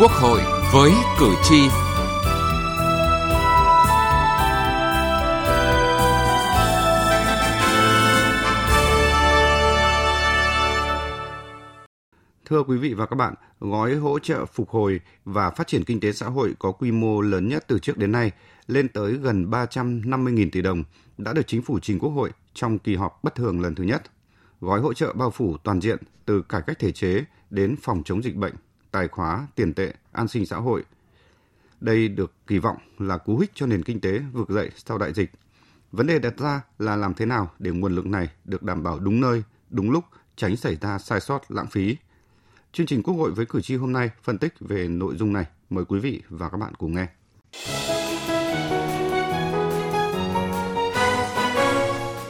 Quốc 0.00 0.10
hội 0.10 0.40
với 0.72 0.92
cử 1.18 1.34
tri. 1.42 1.68
Thưa 12.44 12.62
quý 12.62 12.76
vị 12.76 12.94
và 12.94 13.06
các 13.06 13.16
bạn, 13.16 13.34
gói 13.60 13.94
hỗ 13.94 14.18
trợ 14.18 14.46
phục 14.46 14.70
hồi 14.70 15.00
và 15.24 15.50
phát 15.50 15.66
triển 15.66 15.84
kinh 15.84 16.00
tế 16.00 16.12
xã 16.12 16.26
hội 16.26 16.54
có 16.58 16.72
quy 16.72 16.92
mô 16.92 17.20
lớn 17.20 17.48
nhất 17.48 17.64
từ 17.68 17.78
trước 17.78 17.96
đến 17.96 18.12
nay, 18.12 18.32
lên 18.66 18.88
tới 18.88 19.12
gần 19.12 19.50
350.000 19.50 20.48
tỷ 20.52 20.62
đồng, 20.62 20.84
đã 21.18 21.32
được 21.32 21.46
chính 21.46 21.62
phủ 21.62 21.78
trình 21.82 21.98
Quốc 21.98 22.10
hội 22.10 22.30
trong 22.54 22.78
kỳ 22.78 22.96
họp 22.96 23.24
bất 23.24 23.34
thường 23.34 23.60
lần 23.60 23.74
thứ 23.74 23.84
nhất. 23.84 24.02
Gói 24.60 24.80
hỗ 24.80 24.94
trợ 24.94 25.12
bao 25.12 25.30
phủ 25.30 25.56
toàn 25.64 25.80
diện 25.80 25.98
từ 26.24 26.42
cải 26.42 26.62
cách 26.66 26.78
thể 26.78 26.92
chế 26.92 27.24
đến 27.50 27.76
phòng 27.82 28.02
chống 28.04 28.22
dịch 28.24 28.36
bệnh, 28.36 28.54
tài 28.90 29.08
khóa, 29.08 29.46
tiền 29.54 29.74
tệ, 29.74 29.92
an 30.12 30.28
sinh 30.28 30.46
xã 30.46 30.56
hội. 30.56 30.84
Đây 31.80 32.08
được 32.08 32.32
kỳ 32.46 32.58
vọng 32.58 32.76
là 32.98 33.18
cú 33.18 33.38
hích 33.38 33.50
cho 33.54 33.66
nền 33.66 33.82
kinh 33.82 34.00
tế 34.00 34.18
vực 34.32 34.48
dậy 34.48 34.70
sau 34.76 34.98
đại 34.98 35.12
dịch. 35.12 35.30
Vấn 35.92 36.06
đề 36.06 36.18
đặt 36.18 36.38
ra 36.38 36.62
là 36.78 36.96
làm 36.96 37.14
thế 37.14 37.26
nào 37.26 37.50
để 37.58 37.70
nguồn 37.70 37.94
lực 37.94 38.06
này 38.06 38.28
được 38.44 38.62
đảm 38.62 38.82
bảo 38.82 38.98
đúng 38.98 39.20
nơi, 39.20 39.42
đúng 39.70 39.90
lúc, 39.90 40.04
tránh 40.36 40.56
xảy 40.56 40.76
ra 40.80 40.98
sai 40.98 41.20
sót, 41.20 41.50
lãng 41.50 41.66
phí. 41.66 41.96
Chương 42.72 42.86
trình 42.86 43.02
Quốc 43.02 43.14
hội 43.14 43.30
với 43.30 43.46
cử 43.46 43.60
tri 43.60 43.76
hôm 43.76 43.92
nay 43.92 44.10
phân 44.22 44.38
tích 44.38 44.54
về 44.60 44.88
nội 44.88 45.16
dung 45.16 45.32
này. 45.32 45.44
Mời 45.70 45.84
quý 45.84 46.00
vị 46.00 46.22
và 46.28 46.48
các 46.48 46.58
bạn 46.58 46.74
cùng 46.74 46.94
nghe. 46.94 47.06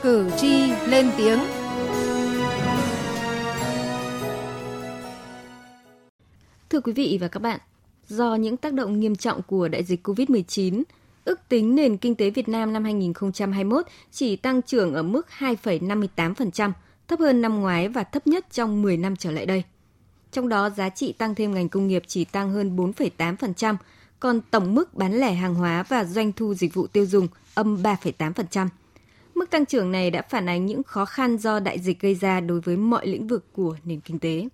Cử 0.03 0.31
tri 0.37 0.73
lên 0.87 1.11
tiếng 1.19 1.39
Thưa 6.71 6.81
quý 6.81 6.93
vị 6.93 7.19
và 7.21 7.29
các 7.29 7.43
bạn, 7.43 7.61
do 8.09 8.35
những 8.35 8.57
tác 8.57 8.73
động 8.73 9.01
nghiêm 9.01 9.17
trọng 9.17 9.43
của 9.43 9.69
đại 9.69 9.85
dịch 9.85 10.09
COVID-19, 10.09 10.83
ước 11.25 11.41
tính 11.49 11.75
nền 11.75 11.97
kinh 11.97 12.15
tế 12.15 12.31
Việt 12.31 12.49
Nam 12.49 12.73
năm 12.73 12.85
2021 12.85 13.87
chỉ 14.13 14.37
tăng 14.37 14.63
trưởng 14.63 14.95
ở 14.95 15.03
mức 15.03 15.27
2,58%, 15.39 16.73
thấp 17.09 17.21
hơn 17.21 17.41
năm 17.41 17.61
ngoái 17.61 17.89
và 17.89 18.05
thấp 18.05 18.27
nhất 18.27 18.47
trong 18.51 18.83
10 18.83 18.97
năm 18.97 19.17
trở 19.17 19.31
lại 19.31 19.47
đây. 19.47 19.63
Trong 20.33 20.49
đó, 20.49 20.71
giá 20.71 20.89
trị 20.89 21.13
tăng 21.13 21.35
thêm 21.35 21.55
ngành 21.55 21.69
công 21.69 21.87
nghiệp 21.87 22.03
chỉ 22.07 22.25
tăng 22.25 22.51
hơn 22.51 22.77
4,8%, 22.77 23.77
còn 24.21 24.41
tổng 24.51 24.75
mức 24.75 24.95
bán 24.95 25.21
lẻ 25.21 25.35
hàng 25.35 25.55
hóa 25.55 25.85
và 25.89 26.05
doanh 26.05 26.33
thu 26.33 26.55
dịch 26.55 26.75
vụ 26.75 26.87
tiêu 26.87 27.07
dùng 27.07 27.29
âm 27.55 27.83
3,8%. 27.83 28.69
Mức 29.35 29.51
tăng 29.51 29.67
trưởng 29.67 29.93
này 29.93 30.11
đã 30.11 30.23
phản 30.23 30.49
ánh 30.49 30.67
những 30.67 30.83
khó 30.83 31.05
khăn 31.05 31.39
do 31.39 31.61
đại 31.61 31.79
dịch 31.79 32.01
gây 32.01 32.15
ra 32.15 32.41
đối 32.41 32.61
với 32.61 32.77
mọi 32.77 33.07
lĩnh 33.07 33.27
vực 33.27 33.45
của 33.53 33.77
nền 33.85 34.01
kinh 34.01 34.19
tế. 34.19 34.49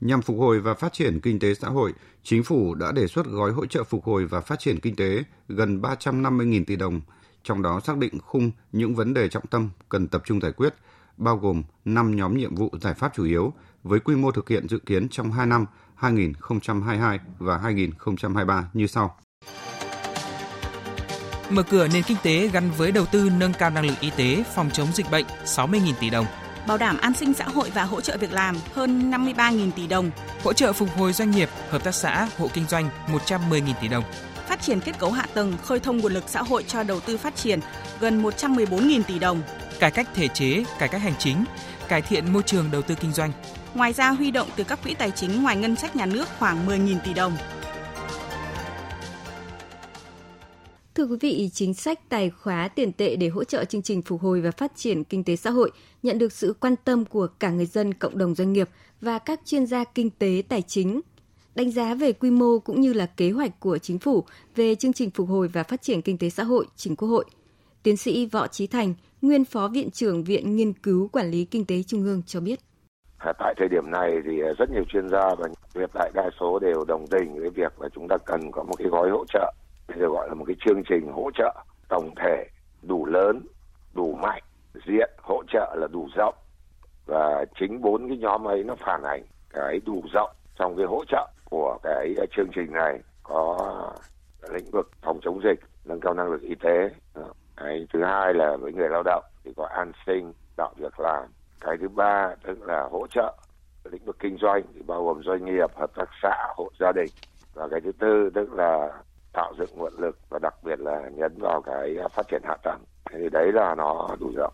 Nhằm 0.00 0.22
phục 0.22 0.38
hồi 0.38 0.60
và 0.60 0.74
phát 0.74 0.92
triển 0.92 1.20
kinh 1.20 1.38
tế 1.38 1.54
xã 1.54 1.68
hội, 1.68 1.92
chính 2.22 2.42
phủ 2.44 2.74
đã 2.74 2.92
đề 2.92 3.06
xuất 3.06 3.26
gói 3.26 3.52
hỗ 3.52 3.66
trợ 3.66 3.84
phục 3.84 4.04
hồi 4.04 4.26
và 4.26 4.40
phát 4.40 4.58
triển 4.58 4.80
kinh 4.80 4.96
tế 4.96 5.24
gần 5.48 5.80
350.000 5.80 6.64
tỷ 6.64 6.76
đồng, 6.76 7.00
trong 7.44 7.62
đó 7.62 7.80
xác 7.80 7.98
định 7.98 8.18
khung 8.18 8.50
những 8.72 8.94
vấn 8.94 9.14
đề 9.14 9.28
trọng 9.28 9.46
tâm 9.46 9.70
cần 9.88 10.08
tập 10.08 10.22
trung 10.24 10.40
giải 10.40 10.52
quyết, 10.52 10.74
bao 11.16 11.36
gồm 11.36 11.62
5 11.84 12.16
nhóm 12.16 12.36
nhiệm 12.36 12.54
vụ 12.54 12.70
giải 12.80 12.94
pháp 12.94 13.12
chủ 13.14 13.24
yếu 13.24 13.52
với 13.82 14.00
quy 14.00 14.16
mô 14.16 14.30
thực 14.30 14.48
hiện 14.48 14.68
dự 14.68 14.78
kiến 14.78 15.08
trong 15.08 15.32
2 15.32 15.46
năm 15.46 15.66
2022 15.94 17.18
và 17.38 17.58
2023 17.58 18.70
như 18.72 18.86
sau. 18.86 19.16
Mở 21.50 21.62
cửa 21.62 21.88
nền 21.88 22.02
kinh 22.02 22.16
tế 22.22 22.48
gắn 22.48 22.70
với 22.76 22.92
đầu 22.92 23.06
tư 23.12 23.30
nâng 23.38 23.52
cao 23.58 23.70
năng 23.70 23.86
lực 23.86 24.00
y 24.00 24.10
tế 24.16 24.44
phòng 24.54 24.70
chống 24.72 24.88
dịch 24.94 25.10
bệnh 25.10 25.26
60.000 25.44 25.92
tỷ 26.00 26.10
đồng– 26.10 26.26
bảo 26.68 26.78
đảm 26.78 26.98
an 27.00 27.14
sinh 27.14 27.34
xã 27.34 27.44
hội 27.44 27.70
và 27.74 27.84
hỗ 27.84 28.00
trợ 28.00 28.16
việc 28.20 28.32
làm 28.32 28.56
hơn 28.74 29.10
53.000 29.10 29.70
tỷ 29.70 29.86
đồng, 29.86 30.10
hỗ 30.44 30.52
trợ 30.52 30.72
phục 30.72 30.88
hồi 30.96 31.12
doanh 31.12 31.30
nghiệp, 31.30 31.48
hợp 31.70 31.84
tác 31.84 31.94
xã, 31.94 32.28
hộ 32.38 32.50
kinh 32.54 32.64
doanh 32.68 32.88
110.000 33.08 33.74
tỷ 33.80 33.88
đồng, 33.88 34.04
phát 34.48 34.62
triển 34.62 34.80
kết 34.80 34.98
cấu 34.98 35.12
hạ 35.12 35.26
tầng, 35.34 35.52
khơi 35.62 35.80
thông 35.80 35.98
nguồn 35.98 36.12
lực 36.12 36.24
xã 36.26 36.42
hội 36.42 36.64
cho 36.68 36.82
đầu 36.82 37.00
tư 37.00 37.16
phát 37.18 37.36
triển 37.36 37.60
gần 38.00 38.22
114.000 38.22 39.02
tỷ 39.02 39.18
đồng, 39.18 39.42
cải 39.80 39.90
cách 39.90 40.08
thể 40.14 40.28
chế, 40.28 40.64
cải 40.78 40.88
cách 40.88 41.02
hành 41.02 41.14
chính, 41.18 41.44
cải 41.88 42.02
thiện 42.02 42.32
môi 42.32 42.42
trường 42.42 42.70
đầu 42.70 42.82
tư 42.82 42.94
kinh 43.00 43.12
doanh. 43.12 43.32
Ngoài 43.74 43.92
ra 43.92 44.10
huy 44.10 44.30
động 44.30 44.48
từ 44.56 44.64
các 44.64 44.78
quỹ 44.82 44.94
tài 44.94 45.10
chính 45.10 45.42
ngoài 45.42 45.56
ngân 45.56 45.76
sách 45.76 45.96
nhà 45.96 46.06
nước 46.06 46.28
khoảng 46.38 46.66
10.000 46.66 46.98
tỷ 47.04 47.14
đồng. 47.14 47.36
Thưa 50.98 51.06
quý 51.06 51.16
vị, 51.20 51.50
chính 51.52 51.74
sách 51.74 52.08
tài 52.08 52.30
khóa 52.30 52.68
tiền 52.68 52.92
tệ 52.92 53.16
để 53.16 53.28
hỗ 53.28 53.44
trợ 53.44 53.64
chương 53.64 53.82
trình 53.82 54.02
phục 54.02 54.20
hồi 54.20 54.40
và 54.40 54.50
phát 54.50 54.72
triển 54.76 55.04
kinh 55.04 55.24
tế 55.24 55.36
xã 55.36 55.50
hội 55.50 55.70
nhận 56.02 56.18
được 56.18 56.32
sự 56.32 56.54
quan 56.60 56.74
tâm 56.84 57.04
của 57.04 57.26
cả 57.40 57.50
người 57.50 57.66
dân, 57.66 57.94
cộng 57.94 58.18
đồng 58.18 58.34
doanh 58.34 58.52
nghiệp 58.52 58.68
và 59.00 59.18
các 59.18 59.40
chuyên 59.44 59.66
gia 59.66 59.84
kinh 59.84 60.10
tế 60.10 60.42
tài 60.48 60.62
chính. 60.62 61.00
Đánh 61.54 61.70
giá 61.70 61.94
về 61.94 62.12
quy 62.12 62.30
mô 62.30 62.58
cũng 62.58 62.80
như 62.80 62.92
là 62.92 63.06
kế 63.06 63.30
hoạch 63.30 63.60
của 63.60 63.78
chính 63.78 63.98
phủ 63.98 64.24
về 64.56 64.74
chương 64.74 64.92
trình 64.92 65.10
phục 65.10 65.28
hồi 65.28 65.48
và 65.48 65.62
phát 65.62 65.82
triển 65.82 66.02
kinh 66.02 66.18
tế 66.18 66.30
xã 66.30 66.42
hội 66.42 66.66
chính 66.76 66.96
Quốc 66.96 67.08
hội. 67.08 67.24
Tiến 67.82 67.96
sĩ 67.96 68.26
Võ 68.26 68.46
Trí 68.46 68.66
Thành, 68.66 68.94
nguyên 69.22 69.44
phó 69.44 69.68
viện 69.68 69.90
trưởng 69.90 70.24
Viện 70.24 70.56
Nghiên 70.56 70.72
cứu 70.72 71.08
Quản 71.08 71.30
lý 71.30 71.44
Kinh 71.44 71.64
tế 71.64 71.82
Trung 71.82 72.04
ương 72.04 72.22
cho 72.26 72.40
biết. 72.40 72.58
À, 73.18 73.32
tại 73.38 73.54
thời 73.58 73.68
điểm 73.68 73.90
này 73.90 74.10
thì 74.24 74.40
à, 74.40 74.52
rất 74.58 74.70
nhiều 74.70 74.84
chuyên 74.88 75.08
gia 75.08 75.34
và 75.38 75.48
tuyệt 75.74 75.90
đại 75.94 76.10
đa 76.14 76.30
số 76.40 76.58
đều 76.58 76.84
đồng 76.84 77.06
tình 77.06 77.40
với 77.40 77.50
việc 77.50 77.80
là 77.80 77.88
chúng 77.94 78.08
ta 78.08 78.16
cần 78.26 78.40
có 78.52 78.62
một 78.62 78.74
cái 78.78 78.88
gói 78.88 79.10
hỗ 79.10 79.24
trợ 79.28 79.54
bây 79.88 79.98
giờ 79.98 80.06
gọi 80.08 80.28
là 80.28 80.34
một 80.34 80.44
cái 80.46 80.56
chương 80.66 80.82
trình 80.88 81.12
hỗ 81.12 81.30
trợ 81.34 81.54
tổng 81.88 82.10
thể, 82.16 82.46
đủ 82.82 83.06
lớn, 83.06 83.46
đủ 83.94 84.14
mạnh, 84.14 84.42
diện, 84.86 85.10
hỗ 85.22 85.42
trợ 85.52 85.74
là 85.78 85.86
đủ 85.92 86.08
rộng. 86.16 86.34
Và 87.06 87.44
chính 87.60 87.80
bốn 87.82 88.08
cái 88.08 88.16
nhóm 88.16 88.48
ấy 88.48 88.64
nó 88.64 88.74
phản 88.74 89.02
ảnh 89.02 89.22
cái 89.50 89.80
đủ 89.86 90.02
rộng 90.12 90.30
trong 90.58 90.76
cái 90.76 90.86
hỗ 90.86 91.04
trợ 91.08 91.28
của 91.44 91.78
cái 91.82 92.14
chương 92.36 92.50
trình 92.54 92.72
này 92.72 93.00
có 93.22 93.58
lĩnh 94.50 94.70
vực 94.72 94.90
phòng 95.02 95.18
chống 95.22 95.40
dịch, 95.44 95.60
nâng 95.84 96.00
cao 96.00 96.14
năng 96.14 96.30
lực 96.30 96.42
y 96.42 96.54
tế. 96.54 96.90
Cái 97.56 97.86
thứ 97.92 98.04
hai 98.04 98.34
là 98.34 98.56
với 98.56 98.72
người 98.72 98.88
lao 98.88 99.02
động 99.02 99.24
thì 99.44 99.52
có 99.56 99.66
an 99.66 99.92
sinh, 100.06 100.32
tạo 100.56 100.72
việc 100.76 101.00
làm. 101.00 101.24
Cái 101.60 101.76
thứ 101.80 101.88
ba 101.88 102.34
tức 102.42 102.62
là 102.62 102.88
hỗ 102.90 103.06
trợ 103.06 103.34
lĩnh 103.84 104.04
vực 104.04 104.16
kinh 104.18 104.36
doanh 104.40 104.62
thì 104.74 104.82
bao 104.86 105.04
gồm 105.04 105.22
doanh 105.22 105.44
nghiệp, 105.44 105.70
hợp 105.76 105.90
tác 105.96 106.08
xã, 106.22 106.46
hộ 106.56 106.70
gia 106.80 106.92
đình. 106.92 107.08
Và 107.54 107.68
cái 107.70 107.80
thứ 107.80 107.92
tư 107.92 108.30
tức 108.34 108.52
là 108.52 108.92
tạo 109.38 109.54
dựng 109.58 109.68
nguồn 109.76 109.92
lực 109.98 110.18
và 110.28 110.38
đặc 110.38 110.54
biệt 110.64 110.80
là 110.80 111.08
nhấn 111.14 111.38
vào 111.40 111.62
cái 111.62 111.96
à, 111.98 112.08
phát 112.08 112.28
triển 112.28 112.42
hạ 112.44 112.56
tầng. 112.62 112.80
Thì 113.10 113.28
đấy 113.32 113.52
là 113.52 113.74
nó 113.74 114.08
đủ 114.20 114.30
rộng. 114.36 114.52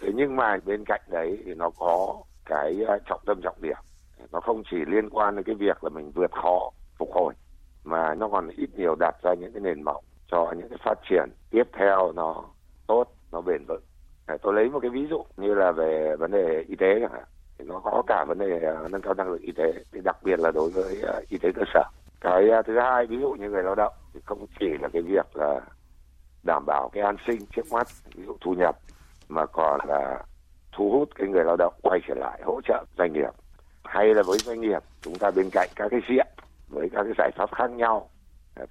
Thế 0.00 0.08
nhưng 0.14 0.36
mà 0.36 0.56
bên 0.64 0.84
cạnh 0.84 1.00
đấy 1.08 1.38
thì 1.44 1.54
nó 1.54 1.70
có 1.78 2.16
cái 2.44 2.84
à, 2.88 2.98
trọng 3.06 3.20
tâm 3.26 3.40
trọng 3.42 3.56
điểm. 3.60 3.76
Nó 4.32 4.40
không 4.40 4.62
chỉ 4.70 4.76
liên 4.86 5.10
quan 5.10 5.36
đến 5.36 5.44
cái 5.44 5.54
việc 5.54 5.84
là 5.84 5.90
mình 5.90 6.10
vượt 6.14 6.30
khó, 6.42 6.70
phục 6.98 7.12
hồi, 7.12 7.34
mà 7.84 8.14
nó 8.14 8.28
còn 8.28 8.48
ít 8.48 8.68
nhiều 8.76 8.94
đặt 9.00 9.14
ra 9.22 9.34
những 9.34 9.52
cái 9.52 9.60
nền 9.60 9.82
móng 9.82 10.04
cho 10.30 10.52
những 10.56 10.68
cái 10.68 10.78
phát 10.84 10.98
triển 11.10 11.30
tiếp 11.50 11.64
theo 11.72 12.12
nó 12.12 12.44
tốt, 12.86 13.04
nó 13.32 13.40
bền 13.40 13.64
vững. 13.68 13.82
À, 14.26 14.36
tôi 14.42 14.54
lấy 14.54 14.68
một 14.68 14.78
cái 14.82 14.90
ví 14.90 15.06
dụ 15.10 15.24
như 15.36 15.54
là 15.54 15.72
về 15.72 16.16
vấn 16.16 16.30
đề 16.30 16.64
y 16.68 16.76
tế 16.76 17.00
chẳng 17.00 17.12
hạn. 17.12 17.24
Thì 17.58 17.64
nó 17.64 17.80
có 17.84 18.02
cả 18.06 18.24
vấn 18.28 18.38
đề 18.38 18.60
nâng 18.90 19.02
cao 19.02 19.14
năng 19.14 19.30
lực 19.30 19.40
y 19.40 19.52
tế 19.52 19.72
thì 19.92 20.00
đặc 20.04 20.16
biệt 20.22 20.40
là 20.40 20.50
đối 20.50 20.70
với 20.70 21.02
y 21.28 21.38
tế 21.38 21.52
cơ 21.54 21.62
sở. 21.74 21.82
Cái 22.20 22.44
thứ 22.66 22.78
hai 22.78 23.06
ví 23.06 23.18
dụ 23.20 23.30
như 23.30 23.50
người 23.50 23.62
lao 23.62 23.74
động 23.74 23.92
thì 24.14 24.20
không 24.24 24.46
chỉ 24.60 24.68
là 24.80 24.88
cái 24.92 25.02
việc 25.02 25.36
là 25.36 25.60
đảm 26.42 26.64
bảo 26.66 26.90
cái 26.92 27.02
an 27.02 27.16
sinh 27.26 27.40
trước 27.56 27.72
mắt, 27.72 27.86
ví 28.14 28.24
dụ 28.26 28.36
thu 28.40 28.54
nhập, 28.54 28.76
mà 29.28 29.46
còn 29.46 29.80
là 29.88 30.22
thu 30.72 30.90
hút 30.90 31.08
cái 31.14 31.28
người 31.28 31.44
lao 31.44 31.56
động 31.56 31.74
quay 31.82 32.00
trở 32.08 32.14
lại 32.14 32.40
hỗ 32.44 32.60
trợ 32.64 32.84
doanh 32.98 33.12
nghiệp. 33.12 33.30
Hay 33.84 34.14
là 34.14 34.22
với 34.22 34.38
doanh 34.38 34.60
nghiệp, 34.60 34.82
chúng 35.00 35.18
ta 35.18 35.30
bên 35.30 35.48
cạnh 35.52 35.68
các 35.76 35.88
cái 35.90 36.00
diện, 36.08 36.26
với 36.68 36.88
các 36.92 37.02
cái 37.02 37.12
giải 37.18 37.30
pháp 37.36 37.50
khác 37.54 37.70
nhau 37.70 38.08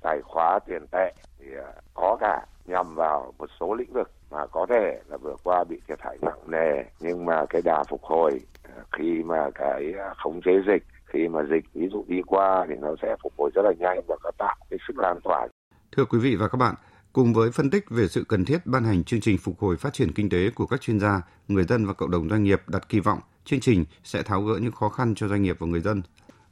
tài 0.02 0.22
khóa, 0.22 0.60
tiền 0.66 0.86
tệ, 0.92 1.14
thì 1.40 1.46
à, 1.58 1.72
có 1.94 2.18
cả 2.20 2.46
nhằm 2.66 2.96
vào 2.96 3.34
một 3.38 3.50
số 3.60 3.74
lĩnh 3.74 3.94
vực 3.94 4.12
mà 4.32 4.48
có 4.48 4.66
thể 4.70 5.02
là 5.08 5.18
vừa 5.18 5.36
qua 5.44 5.64
bị 5.64 5.82
thiệt 5.88 6.02
hại 6.02 6.18
nặng 6.22 6.40
nề. 6.48 6.84
Nhưng 7.00 7.26
mà 7.26 7.46
cái 7.50 7.62
đà 7.66 7.84
phục 7.90 8.04
hồi 8.04 8.40
à, 8.64 8.84
khi 8.92 9.24
mà 9.24 9.50
cái 9.56 9.94
à, 9.98 10.14
khống 10.18 10.42
chế 10.42 10.52
dịch 10.68 10.84
khi 11.14 11.28
mà 11.28 11.40
dịch 11.52 11.74
ví 11.74 11.88
dụ 11.92 12.06
đi 12.08 12.22
qua 12.26 12.66
thì 12.70 12.76
nó 12.82 12.96
sẽ 13.02 13.16
phục 13.24 13.34
hồi 13.38 13.52
rất 13.56 13.62
là 13.62 13.72
nhanh 13.80 14.02
và 14.08 14.16
có 14.24 14.32
tạo 14.38 14.56
cái 14.70 14.80
sức 14.88 14.98
lan 14.98 15.20
tỏa. 15.24 15.48
Thưa 15.92 16.06
quý 16.06 16.20
vị 16.20 16.36
và 16.36 16.48
các 16.48 16.58
bạn, 16.58 16.76
cùng 17.14 17.34
với 17.34 17.52
phân 17.52 17.70
tích 17.70 17.86
về 17.90 18.08
sự 18.08 18.24
cần 18.28 18.46
thiết 18.46 18.58
ban 18.66 18.84
hành 18.84 19.04
chương 19.04 19.22
trình 19.22 19.38
phục 19.38 19.60
hồi 19.60 19.78
phát 19.78 19.94
triển 19.94 20.14
kinh 20.14 20.30
tế 20.30 20.50
của 20.56 20.66
các 20.66 20.82
chuyên 20.82 21.00
gia, 21.00 21.22
người 21.48 21.64
dân 21.64 21.86
và 21.86 21.94
cộng 21.94 22.12
đồng 22.12 22.30
doanh 22.30 22.44
nghiệp 22.44 22.62
đặt 22.68 22.90
kỳ 22.90 23.00
vọng 23.00 23.20
chương 23.50 23.60
trình 23.60 23.86
sẽ 24.04 24.24
tháo 24.24 24.42
gỡ 24.42 24.60
những 24.62 24.72
khó 24.72 24.90
khăn 24.90 25.16
cho 25.16 25.28
doanh 25.28 25.44
nghiệp 25.44 25.56
và 25.60 25.68
người 25.68 25.80
dân. 25.80 26.02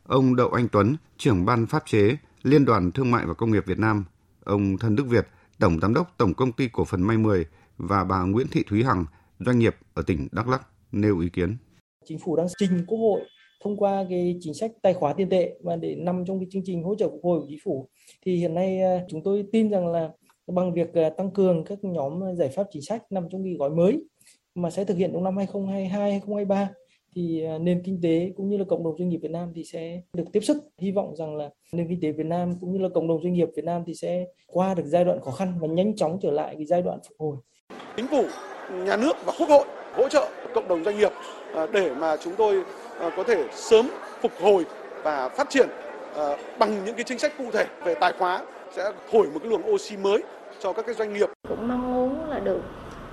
Ông 0.03 0.35
Đậu 0.35 0.49
Anh 0.49 0.67
Tuấn, 0.71 0.95
trưởng 1.17 1.45
ban 1.45 1.65
pháp 1.65 1.83
chế 1.85 2.17
Liên 2.43 2.65
đoàn 2.65 2.91
Thương 2.91 3.11
mại 3.11 3.25
và 3.25 3.33
Công 3.33 3.51
nghiệp 3.51 3.65
Việt 3.65 3.79
Nam, 3.79 4.05
ông 4.43 4.77
Thân 4.77 4.95
Đức 4.95 5.03
Việt, 5.07 5.27
Tổng 5.59 5.79
Giám 5.81 5.93
đốc 5.93 6.17
Tổng 6.17 6.33
Công 6.33 6.51
ty 6.51 6.69
Cổ 6.73 6.85
phần 6.85 7.01
May 7.01 7.17
10 7.17 7.45
và 7.77 8.03
bà 8.03 8.23
Nguyễn 8.23 8.47
Thị 8.51 8.63
Thúy 8.67 8.83
Hằng, 8.83 9.05
doanh 9.39 9.59
nghiệp 9.59 9.75
ở 9.93 10.01
tỉnh 10.01 10.27
Đắk 10.31 10.47
Lắk 10.47 10.61
nêu 10.91 11.19
ý 11.19 11.29
kiến. 11.29 11.57
Chính 12.05 12.19
phủ 12.25 12.35
đang 12.35 12.47
trình 12.57 12.85
Quốc 12.87 12.97
hội 12.97 13.21
thông 13.63 13.77
qua 13.77 14.05
cái 14.09 14.37
chính 14.39 14.53
sách 14.53 14.71
tài 14.81 14.93
khóa 14.93 15.13
tiền 15.13 15.29
tệ 15.29 15.55
và 15.61 15.75
để 15.75 15.95
nằm 15.95 16.25
trong 16.25 16.39
cái 16.39 16.47
chương 16.51 16.63
trình 16.65 16.83
hỗ 16.83 16.95
trợ 16.95 17.09
phục 17.09 17.23
hồi 17.23 17.39
của 17.39 17.45
chính 17.49 17.59
phủ 17.63 17.89
thì 18.25 18.35
hiện 18.35 18.53
nay 18.53 18.81
à, 18.81 19.05
chúng 19.09 19.23
tôi 19.23 19.45
tin 19.51 19.69
rằng 19.69 19.87
là 19.87 20.11
bằng 20.47 20.73
việc 20.73 20.93
à, 20.93 21.09
tăng 21.09 21.31
cường 21.31 21.63
các 21.63 21.77
nhóm 21.81 22.35
giải 22.35 22.49
pháp 22.49 22.67
chính 22.71 22.81
sách 22.81 23.03
nằm 23.09 23.27
trong 23.31 23.43
cái 23.43 23.53
gói 23.53 23.69
mới 23.69 23.99
mà 24.55 24.69
sẽ 24.69 24.83
thực 24.83 24.97
hiện 24.97 25.11
trong 25.13 25.23
năm 25.23 25.37
2022 25.37 26.11
2023 26.11 26.69
thì 27.15 27.43
à, 27.43 27.57
nền 27.57 27.81
kinh 27.83 27.99
tế 28.03 28.31
cũng 28.37 28.49
như 28.49 28.57
là 28.57 28.63
cộng 28.63 28.83
đồng 28.83 28.97
doanh 28.97 29.09
nghiệp 29.09 29.17
Việt 29.17 29.31
Nam 29.31 29.51
thì 29.55 29.63
sẽ 29.63 30.01
được 30.13 30.23
tiếp 30.33 30.39
sức. 30.43 30.57
Hy 30.77 30.91
vọng 30.91 31.15
rằng 31.15 31.35
là 31.35 31.49
nền 31.73 31.87
kinh 31.89 32.01
tế 32.01 32.11
Việt 32.11 32.25
Nam 32.25 32.53
cũng 32.61 32.73
như 32.73 32.79
là 32.79 32.89
cộng 32.93 33.07
đồng 33.07 33.23
doanh 33.23 33.33
nghiệp 33.33 33.49
Việt 33.55 33.65
Nam 33.65 33.83
thì 33.87 33.93
sẽ 33.93 34.25
qua 34.47 34.73
được 34.73 34.83
giai 34.85 35.05
đoạn 35.05 35.21
khó 35.21 35.31
khăn 35.31 35.53
và 35.59 35.67
nhanh 35.67 35.95
chóng 35.95 36.19
trở 36.21 36.31
lại 36.31 36.55
cái 36.55 36.65
giai 36.65 36.81
đoạn 36.81 36.99
phục 37.07 37.17
hồi. 37.19 37.37
Chính 37.97 38.07
phủ, 38.07 38.23
nhà 38.85 38.97
nước 38.97 39.13
và 39.25 39.33
quốc 39.39 39.49
hội 39.49 39.65
hỗ 39.93 40.09
trợ 40.09 40.29
cộng 40.53 40.67
đồng 40.67 40.83
doanh 40.83 40.97
nghiệp 40.97 41.11
để 41.73 41.95
mà 41.95 42.17
chúng 42.23 42.33
tôi 42.37 42.63
có 42.99 43.23
thể 43.27 43.47
sớm 43.53 43.89
phục 44.21 44.31
hồi 44.41 44.65
và 45.03 45.29
phát 45.29 45.49
triển 45.49 45.69
bằng 46.59 46.85
những 46.85 46.95
cái 46.95 47.03
chính 47.03 47.19
sách 47.19 47.33
cụ 47.37 47.51
thể 47.53 47.67
về 47.85 47.95
tài 47.95 48.13
khóa 48.19 48.45
sẽ 48.75 48.91
thổi 49.11 49.27
một 49.33 49.39
cái 49.39 49.49
luồng 49.49 49.73
oxy 49.73 49.97
mới 49.97 50.23
cho 50.59 50.73
các 50.73 50.85
cái 50.85 50.95
doanh 50.95 51.13
nghiệp. 51.13 51.29
Cũng 51.47 51.67
mong 51.67 51.93
muốn 51.93 52.29
là 52.29 52.39
được 52.39 52.61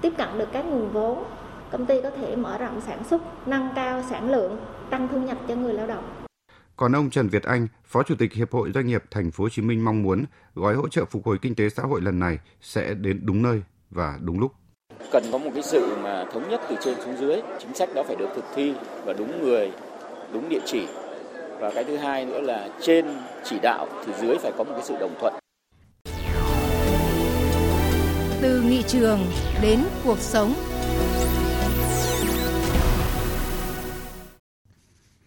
tiếp 0.03 0.13
cận 0.19 0.29
được 0.39 0.49
các 0.53 0.65
nguồn 0.65 0.91
vốn 0.93 1.25
công 1.73 1.87
ty 1.87 2.01
có 2.03 2.11
thể 2.11 2.37
mở 2.37 2.59
rộng 2.59 2.81
sản 2.87 3.05
xuất, 3.11 3.23
nâng 3.49 3.69
cao 3.77 4.03
sản 4.11 4.31
lượng, 4.31 4.59
tăng 4.91 5.09
thu 5.09 5.19
nhập 5.19 5.39
cho 5.49 5.55
người 5.55 5.75
lao 5.75 5.87
động. 5.87 6.05
Còn 6.77 6.93
ông 6.93 7.11
Trần 7.11 7.29
Việt 7.29 7.43
Anh, 7.43 7.67
Phó 7.85 8.03
Chủ 8.03 8.15
tịch 8.19 8.33
Hiệp 8.33 8.53
hội 8.53 8.71
Doanh 8.75 8.87
nghiệp 8.87 9.05
Thành 9.11 9.31
phố 9.31 9.45
Hồ 9.45 9.49
Chí 9.49 9.63
Minh 9.63 9.85
mong 9.85 10.03
muốn 10.03 10.25
gói 10.55 10.75
hỗ 10.75 10.89
trợ 10.89 11.05
phục 11.05 11.27
hồi 11.27 11.39
kinh 11.43 11.55
tế 11.55 11.69
xã 11.69 11.83
hội 11.83 12.01
lần 12.01 12.19
này 12.19 12.39
sẽ 12.61 12.95
đến 12.95 13.21
đúng 13.23 13.43
nơi 13.43 13.63
và 13.91 14.19
đúng 14.21 14.41
lúc. 14.41 14.53
Cần 15.11 15.25
có 15.33 15.39
một 15.39 15.51
cái 15.55 15.63
sự 15.63 15.97
mà 16.03 16.25
thống 16.33 16.49
nhất 16.49 16.61
từ 16.71 16.77
trên 16.85 16.95
xuống 17.05 17.17
dưới, 17.21 17.41
chính 17.59 17.75
sách 17.75 17.89
đó 17.95 18.03
phải 18.03 18.17
được 18.17 18.29
thực 18.35 18.45
thi 18.55 18.75
và 19.05 19.13
đúng 19.13 19.43
người, 19.43 19.73
đúng 20.33 20.49
địa 20.49 20.61
chỉ. 20.67 20.87
Và 21.61 21.71
cái 21.75 21.85
thứ 21.85 21.97
hai 21.97 22.25
nữa 22.25 22.41
là 22.41 22.69
trên 22.81 23.07
chỉ 23.45 23.59
đạo 23.63 23.89
thì 24.07 24.13
dưới 24.21 24.37
phải 24.39 24.53
có 24.59 24.65
một 24.65 24.73
cái 24.73 24.83
sự 24.85 24.95
đồng 25.01 25.15
thuận. 25.21 25.35
Từ 28.43 28.63
nghị 28.63 28.83
trường 28.83 29.21
đến 29.63 29.81
cuộc 30.05 30.19
sống 30.19 30.55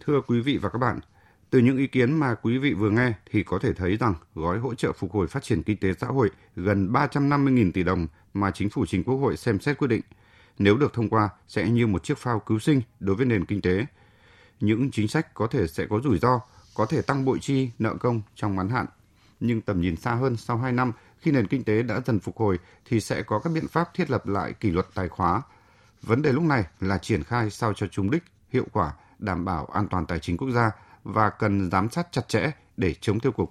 Thưa 0.06 0.22
quý 0.28 0.40
vị 0.40 0.58
và 0.58 0.70
các 0.70 0.78
bạn, 0.78 1.00
từ 1.50 1.60
những 1.60 1.78
ý 1.78 1.88
kiến 1.88 2.12
mà 2.12 2.36
quý 2.36 2.58
vị 2.58 2.74
vừa 2.74 2.90
nghe 2.90 3.14
thì 3.32 3.44
có 3.44 3.60
thể 3.62 3.74
thấy 3.74 3.98
rằng 3.98 4.16
gói 4.36 4.60
hỗ 4.60 4.76
trợ 4.76 4.92
phục 4.92 5.12
hồi 5.12 5.28
phát 5.28 5.44
triển 5.44 5.64
kinh 5.64 5.78
tế 5.78 5.94
xã 6.02 6.08
hội 6.08 6.30
gần 6.56 6.94
350.000 6.94 7.72
tỷ 7.72 7.84
đồng 7.84 8.08
mà 8.40 8.52
chính 8.52 8.70
phủ 8.70 8.86
trình 8.86 9.04
Quốc 9.04 9.16
hội 9.16 9.38
xem 9.38 9.60
xét 9.60 9.78
quyết 9.78 9.88
định, 9.88 10.02
nếu 10.60 10.78
được 10.78 10.94
thông 10.94 11.10
qua 11.10 11.30
sẽ 11.48 11.70
như 11.70 11.88
một 11.88 12.04
chiếc 12.04 12.18
phao 12.18 12.40
cứu 12.40 12.60
sinh 12.60 12.82
đối 13.00 13.16
với 13.16 13.26
nền 13.26 13.46
kinh 13.46 13.62
tế. 13.62 13.86
Những 14.60 14.92
chính 14.92 15.08
sách 15.08 15.34
có 15.34 15.48
thể 15.48 15.68
sẽ 15.68 15.86
có 15.90 16.00
rủi 16.04 16.20
ro, 16.20 16.42
có 16.76 16.86
thể 16.86 17.02
tăng 17.02 17.26
bội 17.26 17.40
chi, 17.42 17.70
nợ 17.80 17.96
công 18.00 18.22
trong 18.36 18.56
ngắn 18.56 18.70
hạn. 18.70 18.86
Nhưng 19.40 19.62
tầm 19.62 19.82
nhìn 19.82 19.96
xa 19.96 20.14
hơn 20.14 20.38
sau 20.38 20.58
2 20.58 20.72
năm 20.72 20.92
khi 21.20 21.32
nền 21.32 21.48
kinh 21.48 21.64
tế 21.64 21.84
đã 21.84 22.02
dần 22.06 22.20
phục 22.20 22.38
hồi 22.38 22.60
thì 22.86 23.00
sẽ 23.00 23.24
có 23.24 23.40
các 23.40 23.54
biện 23.54 23.68
pháp 23.68 23.94
thiết 23.94 24.10
lập 24.10 24.28
lại 24.28 24.54
kỷ 24.54 24.72
luật 24.72 24.88
tài 24.94 25.08
khóa. 25.08 25.42
Vấn 26.02 26.22
đề 26.22 26.32
lúc 26.32 26.44
này 26.44 26.64
là 26.80 26.98
triển 26.98 27.24
khai 27.24 27.50
sao 27.50 27.74
cho 27.74 27.88
trúng 27.88 28.12
đích, 28.12 28.24
hiệu 28.50 28.66
quả 28.72 28.94
đảm 29.20 29.46
bảo 29.46 29.66
an 29.66 29.88
toàn 29.88 30.06
tài 30.06 30.20
chính 30.20 30.38
quốc 30.38 30.50
gia 30.52 30.72
và 31.04 31.30
cần 31.30 31.72
giám 31.72 31.90
sát 31.90 32.08
chặt 32.12 32.28
chẽ 32.28 32.52
để 32.78 32.94
chống 33.02 33.20
tiêu 33.20 33.32
cực. 33.32 33.50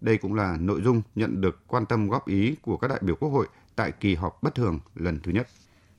Đây 0.00 0.18
cũng 0.18 0.34
là 0.34 0.56
nội 0.60 0.80
dung 0.84 1.02
nhận 1.14 1.40
được 1.40 1.60
quan 1.66 1.86
tâm 1.86 2.08
góp 2.08 2.26
ý 2.26 2.56
của 2.62 2.76
các 2.76 2.88
đại 2.88 2.98
biểu 3.02 3.16
Quốc 3.16 3.28
hội 3.28 3.46
tại 3.76 3.92
kỳ 4.00 4.14
họp 4.14 4.42
bất 4.42 4.54
thường 4.54 4.80
lần 4.94 5.20
thứ 5.22 5.32
nhất. 5.32 5.46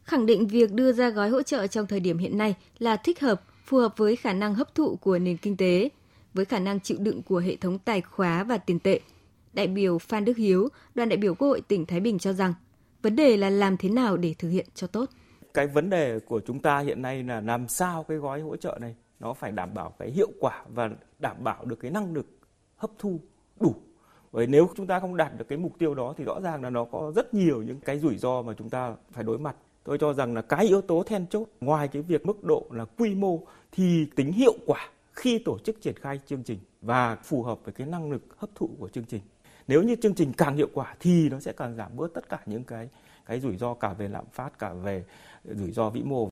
Khẳng 0.03 0.25
định 0.25 0.47
việc 0.47 0.71
đưa 0.73 0.91
ra 0.91 1.09
gói 1.09 1.29
hỗ 1.29 1.41
trợ 1.41 1.67
trong 1.67 1.87
thời 1.87 1.99
điểm 1.99 2.17
hiện 2.17 2.37
nay 2.37 2.55
là 2.79 2.95
thích 2.95 3.19
hợp, 3.19 3.41
phù 3.65 3.77
hợp 3.77 3.97
với 3.97 4.15
khả 4.15 4.33
năng 4.33 4.55
hấp 4.55 4.75
thụ 4.75 4.95
của 4.95 5.19
nền 5.19 5.37
kinh 5.37 5.57
tế, 5.57 5.89
với 6.33 6.45
khả 6.45 6.59
năng 6.59 6.79
chịu 6.79 6.97
đựng 6.99 7.21
của 7.23 7.37
hệ 7.37 7.55
thống 7.55 7.79
tài 7.79 8.01
khóa 8.01 8.43
và 8.43 8.57
tiền 8.57 8.79
tệ. 8.79 8.99
Đại 9.53 9.67
biểu 9.67 9.97
Phan 9.97 10.25
Đức 10.25 10.37
Hiếu, 10.37 10.69
đoàn 10.95 11.09
đại 11.09 11.17
biểu 11.17 11.35
Quốc 11.35 11.47
hội 11.47 11.61
tỉnh 11.61 11.85
Thái 11.85 11.99
Bình 11.99 12.19
cho 12.19 12.33
rằng, 12.33 12.53
vấn 13.01 13.15
đề 13.15 13.37
là 13.37 13.49
làm 13.49 13.77
thế 13.77 13.89
nào 13.89 14.17
để 14.17 14.35
thực 14.37 14.49
hiện 14.49 14.65
cho 14.75 14.87
tốt 14.87 15.09
cái 15.53 15.67
vấn 15.67 15.89
đề 15.89 16.19
của 16.19 16.41
chúng 16.45 16.59
ta 16.59 16.79
hiện 16.79 17.01
nay 17.01 17.23
là 17.23 17.41
làm 17.41 17.67
sao 17.67 18.03
cái 18.03 18.17
gói 18.17 18.41
hỗ 18.41 18.55
trợ 18.55 18.77
này 18.81 18.95
nó 19.19 19.33
phải 19.33 19.51
đảm 19.51 19.73
bảo 19.73 19.93
cái 19.99 20.11
hiệu 20.11 20.29
quả 20.39 20.65
và 20.69 20.89
đảm 21.19 21.43
bảo 21.43 21.65
được 21.65 21.79
cái 21.79 21.91
năng 21.91 22.13
lực 22.13 22.25
hấp 22.75 22.91
thu 22.99 23.19
đủ 23.59 23.75
bởi 24.33 24.47
nếu 24.47 24.69
chúng 24.75 24.87
ta 24.87 24.99
không 24.99 25.17
đạt 25.17 25.37
được 25.37 25.45
cái 25.47 25.57
mục 25.57 25.79
tiêu 25.79 25.95
đó 25.95 26.13
thì 26.17 26.23
rõ 26.23 26.41
ràng 26.41 26.63
là 26.63 26.69
nó 26.69 26.85
có 26.85 27.11
rất 27.15 27.33
nhiều 27.33 27.61
những 27.61 27.79
cái 27.79 27.99
rủi 27.99 28.17
ro 28.17 28.41
mà 28.41 28.53
chúng 28.57 28.69
ta 28.69 28.95
phải 29.11 29.23
đối 29.23 29.37
mặt 29.37 29.55
tôi 29.83 29.97
cho 29.97 30.13
rằng 30.13 30.33
là 30.33 30.41
cái 30.41 30.65
yếu 30.65 30.81
tố 30.81 31.03
then 31.03 31.27
chốt 31.27 31.47
ngoài 31.61 31.87
cái 31.87 32.01
việc 32.01 32.25
mức 32.25 32.43
độ 32.43 32.67
là 32.71 32.85
quy 32.85 33.15
mô 33.15 33.39
thì 33.71 34.05
tính 34.15 34.31
hiệu 34.31 34.53
quả 34.65 34.89
khi 35.13 35.39
tổ 35.39 35.57
chức 35.59 35.81
triển 35.81 35.95
khai 36.01 36.19
chương 36.25 36.43
trình 36.43 36.59
và 36.81 37.15
phù 37.15 37.43
hợp 37.43 37.59
với 37.63 37.73
cái 37.73 37.87
năng 37.87 38.11
lực 38.11 38.21
hấp 38.37 38.49
thụ 38.55 38.69
của 38.79 38.89
chương 38.89 39.05
trình 39.05 39.21
nếu 39.67 39.83
như 39.83 39.95
chương 39.95 40.15
trình 40.15 40.33
càng 40.37 40.55
hiệu 40.55 40.69
quả 40.73 40.95
thì 40.99 41.29
nó 41.29 41.39
sẽ 41.39 41.51
càng 41.51 41.75
giảm 41.75 41.95
bớt 41.95 42.13
tất 42.13 42.29
cả 42.29 42.39
những 42.45 42.63
cái 42.63 42.89
cái 43.25 43.39
rủi 43.39 43.57
ro 43.57 43.73
cả 43.73 43.93
về 43.93 44.07
lạm 44.07 44.25
phát 44.31 44.59
cả 44.59 44.73
về 44.73 45.03
rủi 45.43 45.71
ro 45.71 45.89
vĩ 45.89 46.03
mô. 46.03 46.29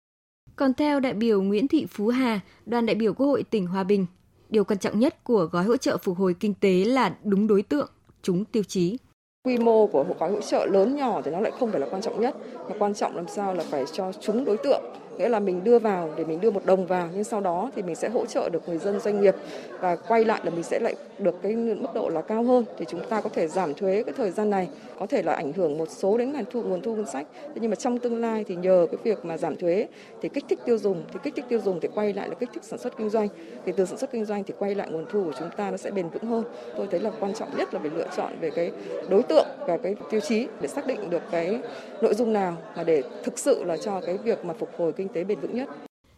Còn 0.55 0.73
theo 0.73 0.99
đại 0.99 1.13
biểu 1.13 1.41
Nguyễn 1.41 1.67
Thị 1.67 1.85
Phú 1.89 2.07
Hà, 2.07 2.39
đoàn 2.65 2.85
đại 2.85 2.95
biểu 2.95 3.13
Quốc 3.13 3.27
hội 3.27 3.43
tỉnh 3.43 3.67
Hòa 3.67 3.83
Bình, 3.83 4.05
điều 4.51 4.63
quan 4.63 4.79
trọng 4.79 4.99
nhất 4.99 5.23
của 5.23 5.45
gói 5.51 5.63
hỗ 5.63 5.77
trợ 5.77 5.97
phục 5.97 6.17
hồi 6.17 6.35
kinh 6.39 6.53
tế 6.53 6.85
là 6.85 7.15
đúng 7.23 7.47
đối 7.47 7.61
tượng, 7.61 7.89
trúng 8.21 8.45
tiêu 8.45 8.63
chí. 8.63 8.97
Quy 9.45 9.57
mô 9.57 9.87
của 9.87 10.05
gói 10.19 10.31
hỗ 10.31 10.41
trợ 10.41 10.65
lớn 10.65 10.95
nhỏ 10.95 11.21
thì 11.21 11.31
nó 11.31 11.39
lại 11.39 11.51
không 11.59 11.71
phải 11.71 11.79
là 11.81 11.87
quan 11.91 12.01
trọng 12.01 12.21
nhất, 12.21 12.35
mà 12.69 12.75
quan 12.79 12.93
trọng 12.93 13.15
làm 13.15 13.27
sao 13.27 13.53
là 13.53 13.63
phải 13.69 13.85
cho 13.91 14.11
trúng 14.21 14.45
đối 14.45 14.57
tượng 14.57 14.81
nghĩa 15.21 15.29
là 15.29 15.39
mình 15.39 15.63
đưa 15.63 15.79
vào 15.79 16.09
để 16.17 16.23
mình 16.23 16.41
đưa 16.41 16.51
một 16.51 16.65
đồng 16.65 16.85
vào, 16.85 17.09
nhưng 17.13 17.23
sau 17.23 17.41
đó 17.41 17.71
thì 17.75 17.81
mình 17.81 17.95
sẽ 17.95 18.09
hỗ 18.09 18.25
trợ 18.25 18.49
được 18.49 18.69
người 18.69 18.77
dân 18.77 18.99
doanh 18.99 19.21
nghiệp 19.21 19.35
và 19.79 19.95
quay 19.95 20.25
lại 20.25 20.41
là 20.43 20.49
mình 20.51 20.63
sẽ 20.63 20.79
lại 20.79 20.95
được 21.19 21.35
cái 21.41 21.55
mức 21.55 21.87
độ 21.93 22.09
là 22.09 22.21
cao 22.21 22.43
hơn. 22.43 22.65
Thì 22.77 22.85
chúng 22.85 22.99
ta 23.09 23.21
có 23.21 23.29
thể 23.33 23.47
giảm 23.47 23.73
thuế 23.73 24.03
cái 24.03 24.13
thời 24.17 24.31
gian 24.31 24.49
này, 24.49 24.69
có 24.99 25.05
thể 25.05 25.23
là 25.23 25.33
ảnh 25.33 25.53
hưởng 25.53 25.77
một 25.77 25.89
số 25.89 26.17
đến 26.17 26.31
ngành 26.31 26.45
thu, 26.51 26.61
nguồn 26.61 26.81
thu 26.81 26.95
ngân 26.95 27.05
sách. 27.05 27.27
Nhưng 27.55 27.69
mà 27.69 27.75
trong 27.75 27.99
tương 27.99 28.21
lai 28.21 28.43
thì 28.47 28.55
nhờ 28.55 28.87
cái 28.91 28.97
việc 29.03 29.25
mà 29.25 29.37
giảm 29.37 29.55
thuế 29.55 29.87
thì 30.21 30.29
kích 30.29 30.45
thích 30.49 30.59
tiêu 30.65 30.77
dùng, 30.77 31.03
thì 31.13 31.19
kích 31.23 31.35
thích 31.35 31.45
tiêu 31.49 31.59
dùng 31.59 31.79
thì 31.79 31.87
quay 31.95 32.13
lại 32.13 32.29
là 32.29 32.35
kích 32.35 32.49
thích 32.53 32.63
sản 32.63 32.79
xuất 32.79 32.97
kinh 32.97 33.09
doanh. 33.09 33.27
Thì 33.65 33.71
từ 33.77 33.85
sản 33.85 33.97
xuất 33.97 34.11
kinh 34.11 34.25
doanh 34.25 34.43
thì 34.43 34.53
quay 34.59 34.75
lại 34.75 34.87
nguồn 34.91 35.05
thu 35.11 35.23
của 35.23 35.33
chúng 35.39 35.49
ta 35.57 35.71
nó 35.71 35.77
sẽ 35.77 35.91
bền 35.91 36.09
vững 36.09 36.25
hơn. 36.25 36.43
Tôi 36.77 36.87
thấy 36.91 36.99
là 36.99 37.11
quan 37.19 37.33
trọng 37.33 37.57
nhất 37.57 37.73
là 37.73 37.79
phải 37.79 37.91
lựa 37.95 38.07
chọn 38.17 38.31
về 38.41 38.49
cái 38.49 38.71
đối 39.09 39.23
tượng 39.23 39.47
và 39.67 39.77
cái 39.77 39.95
tiêu 40.11 40.19
chí 40.19 40.47
để 40.61 40.67
xác 40.67 40.87
định 40.87 41.09
được 41.09 41.21
cái 41.31 41.59
nội 42.01 42.13
dung 42.13 42.33
nào 42.33 42.57
mà 42.77 42.83
để 42.83 43.03
thực 43.23 43.39
sự 43.39 43.63
là 43.63 43.77
cho 43.77 44.01
cái 44.01 44.17
việc 44.17 44.45
mà 44.45 44.53
phục 44.53 44.69
hồi 44.77 44.93
kinh 44.93 45.07
tế 45.13 45.23
bền 45.23 45.39
vững 45.39 45.55
nhất. 45.55 45.69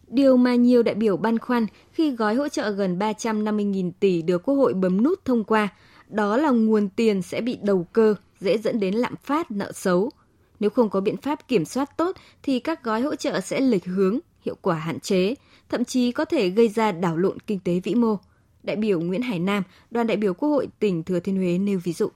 Điều 0.08 0.38
mà 0.38 0.56
nhiều 0.56 0.84
đại 0.84 0.96
biểu 0.96 1.18
băn 1.18 1.40
khoăn 1.40 1.66
khi 1.92 2.12
gói 2.12 2.36
hỗ 2.36 2.50
trợ 2.50 2.72
gần 2.72 3.00
350.000 3.00 3.92
tỷ 4.00 4.22
được 4.22 4.44
Quốc 4.44 4.56
hội 4.56 4.74
bấm 4.74 5.04
nút 5.04 5.26
thông 5.26 5.44
qua, 5.44 5.70
đó 6.08 6.38
là 6.38 6.50
nguồn 6.50 6.90
tiền 6.90 7.22
sẽ 7.22 7.42
bị 7.42 7.58
đầu 7.62 7.88
cơ, 7.94 8.16
dễ 8.40 8.58
dẫn 8.58 8.80
đến 8.80 8.96
lạm 8.96 9.16
phát, 9.16 9.52
nợ 9.52 9.72
xấu. 9.72 10.12
Nếu 10.60 10.70
không 10.70 10.90
có 10.90 11.02
biện 11.02 11.18
pháp 11.18 11.48
kiểm 11.48 11.66
soát 11.66 11.98
tốt 11.98 12.16
thì 12.44 12.60
các 12.60 12.84
gói 12.84 13.02
hỗ 13.02 13.16
trợ 13.16 13.40
sẽ 13.40 13.60
lệch 13.60 13.86
hướng, 13.86 14.20
hiệu 14.46 14.56
quả 14.62 14.76
hạn 14.76 15.00
chế, 15.00 15.36
thậm 15.70 15.86
chí 15.86 16.12
có 16.12 16.26
thể 16.26 16.50
gây 16.50 16.68
ra 16.68 16.92
đảo 16.92 17.18
lộn 17.18 17.40
kinh 17.40 17.60
tế 17.60 17.80
vĩ 17.80 17.96
mô. 17.96 18.18
Đại 18.64 18.76
biểu 18.76 19.00
Nguyễn 19.00 19.22
Hải 19.22 19.40
Nam, 19.40 19.64
đoàn 19.92 20.08
đại 20.08 20.18
biểu 20.18 20.34
Quốc 20.34 20.50
hội 20.50 20.68
tỉnh 20.80 21.04
Thừa 21.04 21.20
Thiên 21.20 21.38
Huế 21.38 21.58
nêu 21.58 21.80
ví 21.84 21.94
dụ. 21.94 22.10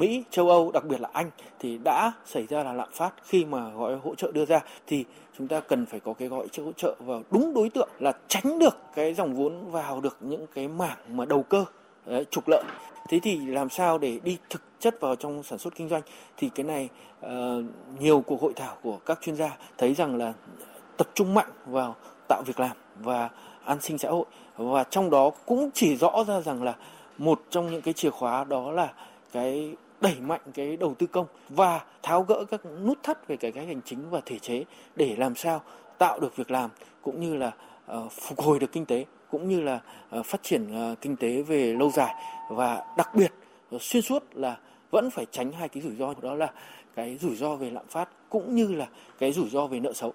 Mỹ, 0.00 0.24
châu 0.30 0.50
Âu, 0.50 0.70
đặc 0.70 0.84
biệt 0.84 1.00
là 1.00 1.08
Anh 1.12 1.30
thì 1.58 1.78
đã 1.84 2.12
xảy 2.24 2.46
ra 2.46 2.62
là 2.62 2.72
lạm 2.72 2.88
phát 2.92 3.12
khi 3.24 3.44
mà 3.44 3.70
gói 3.70 3.96
hỗ 3.96 4.14
trợ 4.14 4.32
đưa 4.32 4.44
ra. 4.44 4.60
Thì 4.86 5.04
chúng 5.38 5.48
ta 5.48 5.60
cần 5.60 5.86
phải 5.86 6.00
có 6.00 6.12
cái 6.12 6.28
gói 6.28 6.46
hỗ 6.64 6.72
trợ 6.72 6.94
vào 6.98 7.22
đúng 7.30 7.54
đối 7.54 7.70
tượng 7.70 7.88
là 7.98 8.12
tránh 8.28 8.58
được 8.58 8.76
cái 8.94 9.14
dòng 9.14 9.34
vốn 9.34 9.70
vào 9.70 10.00
được 10.00 10.16
những 10.20 10.46
cái 10.54 10.68
mảng 10.68 10.96
mà 11.08 11.24
đầu 11.24 11.42
cơ 11.42 11.64
đấy, 12.06 12.24
trục 12.30 12.44
lợi. 12.48 12.62
Thế 13.08 13.20
thì 13.22 13.46
làm 13.46 13.68
sao 13.68 13.98
để 13.98 14.20
đi 14.24 14.38
thực 14.50 14.62
chất 14.80 15.00
vào 15.00 15.16
trong 15.16 15.42
sản 15.42 15.58
xuất 15.58 15.74
kinh 15.74 15.88
doanh? 15.88 16.02
Thì 16.36 16.50
cái 16.54 16.64
này 16.64 16.88
uh, 17.26 17.30
nhiều 18.00 18.20
cuộc 18.20 18.40
hội 18.40 18.52
thảo 18.56 18.76
của 18.82 18.98
các 19.06 19.18
chuyên 19.22 19.36
gia 19.36 19.56
thấy 19.78 19.94
rằng 19.94 20.16
là 20.16 20.32
tập 20.96 21.08
trung 21.14 21.34
mạnh 21.34 21.50
vào 21.66 21.96
tạo 22.28 22.42
việc 22.46 22.60
làm 22.60 22.76
và 23.00 23.30
an 23.64 23.80
sinh 23.80 23.98
xã 23.98 24.10
hội. 24.10 24.24
Và 24.56 24.84
trong 24.84 25.10
đó 25.10 25.30
cũng 25.46 25.70
chỉ 25.74 25.96
rõ 25.96 26.24
ra 26.28 26.40
rằng 26.40 26.62
là 26.62 26.74
một 27.18 27.42
trong 27.50 27.70
những 27.70 27.82
cái 27.82 27.94
chìa 27.94 28.10
khóa 28.10 28.44
đó 28.44 28.72
là 28.72 28.92
cái 29.32 29.74
đẩy 30.00 30.20
mạnh 30.20 30.40
cái 30.54 30.76
đầu 30.76 30.94
tư 30.98 31.06
công 31.06 31.26
và 31.48 31.84
tháo 32.02 32.22
gỡ 32.22 32.44
các 32.50 32.60
nút 32.66 32.98
thắt 33.02 33.28
về 33.28 33.36
cải 33.36 33.52
cách 33.52 33.66
hành 33.66 33.80
chính 33.84 34.10
và 34.10 34.20
thể 34.26 34.38
chế 34.38 34.64
để 34.96 35.16
làm 35.18 35.34
sao 35.34 35.62
tạo 35.98 36.20
được 36.20 36.36
việc 36.36 36.50
làm 36.50 36.70
cũng 37.02 37.20
như 37.20 37.36
là 37.36 37.52
ờ, 37.86 38.08
phục 38.08 38.40
hồi 38.40 38.58
được 38.58 38.72
kinh 38.72 38.86
tế 38.86 39.04
cũng 39.30 39.48
như 39.48 39.60
là 39.60 39.80
ờ, 40.10 40.22
phát 40.22 40.42
triển 40.42 40.74
ờ, 40.74 40.94
kinh 41.00 41.16
tế 41.16 41.42
về 41.42 41.72
lâu 41.72 41.90
dài 41.90 42.14
và 42.50 42.84
đặc 42.96 43.14
biệt 43.14 43.32
xuyên 43.80 44.02
suốt 44.02 44.24
là 44.34 44.58
vẫn 44.90 45.10
phải 45.10 45.26
tránh 45.30 45.52
hai 45.52 45.68
cái 45.68 45.82
rủi 45.82 45.96
ro 45.96 46.14
đó 46.22 46.34
là 46.34 46.52
cái 46.96 47.18
rủi 47.20 47.36
ro 47.36 47.54
về 47.54 47.70
lạm 47.70 47.86
phát 47.88 48.08
cũng 48.28 48.54
như 48.54 48.66
là 48.66 48.88
cái 49.18 49.32
rủi 49.32 49.48
ro 49.48 49.66
về 49.66 49.80
nợ 49.80 49.92
xấu. 49.92 50.12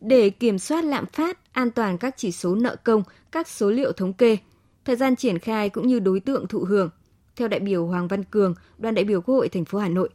Để 0.00 0.30
kiểm 0.30 0.58
soát 0.58 0.84
lạm 0.84 1.06
phát, 1.06 1.38
an 1.52 1.70
toàn 1.70 1.98
các 1.98 2.14
chỉ 2.16 2.32
số 2.32 2.54
nợ 2.54 2.76
công, 2.84 3.02
các 3.30 3.48
số 3.48 3.70
liệu 3.70 3.92
thống 3.92 4.12
kê, 4.12 4.36
thời 4.84 4.96
gian 4.96 5.16
triển 5.16 5.38
khai 5.38 5.68
cũng 5.68 5.86
như 5.86 5.98
đối 5.98 6.20
tượng 6.20 6.46
thụ 6.46 6.58
hưởng 6.58 6.90
theo 7.36 7.48
đại 7.48 7.60
biểu 7.60 7.86
Hoàng 7.86 8.08
Văn 8.08 8.24
Cường, 8.24 8.54
đoàn 8.78 8.94
đại 8.94 9.04
biểu 9.04 9.20
Quốc 9.20 9.34
hội 9.34 9.48
thành 9.48 9.64
phố 9.64 9.78
Hà 9.78 9.88
Nội, 9.88 10.08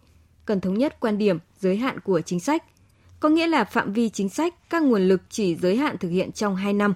cần 0.45 0.61
thống 0.61 0.77
nhất 0.77 0.99
quan 0.99 1.17
điểm 1.17 1.37
giới 1.59 1.77
hạn 1.77 1.99
của 1.99 2.21
chính 2.21 2.39
sách. 2.39 2.63
Có 3.19 3.29
nghĩa 3.29 3.47
là 3.47 3.63
phạm 3.63 3.93
vi 3.93 4.09
chính 4.09 4.29
sách, 4.29 4.53
các 4.69 4.83
nguồn 4.83 5.07
lực 5.07 5.21
chỉ 5.29 5.55
giới 5.55 5.75
hạn 5.75 5.97
thực 5.97 6.09
hiện 6.09 6.31
trong 6.31 6.55
2 6.55 6.73
năm. 6.73 6.93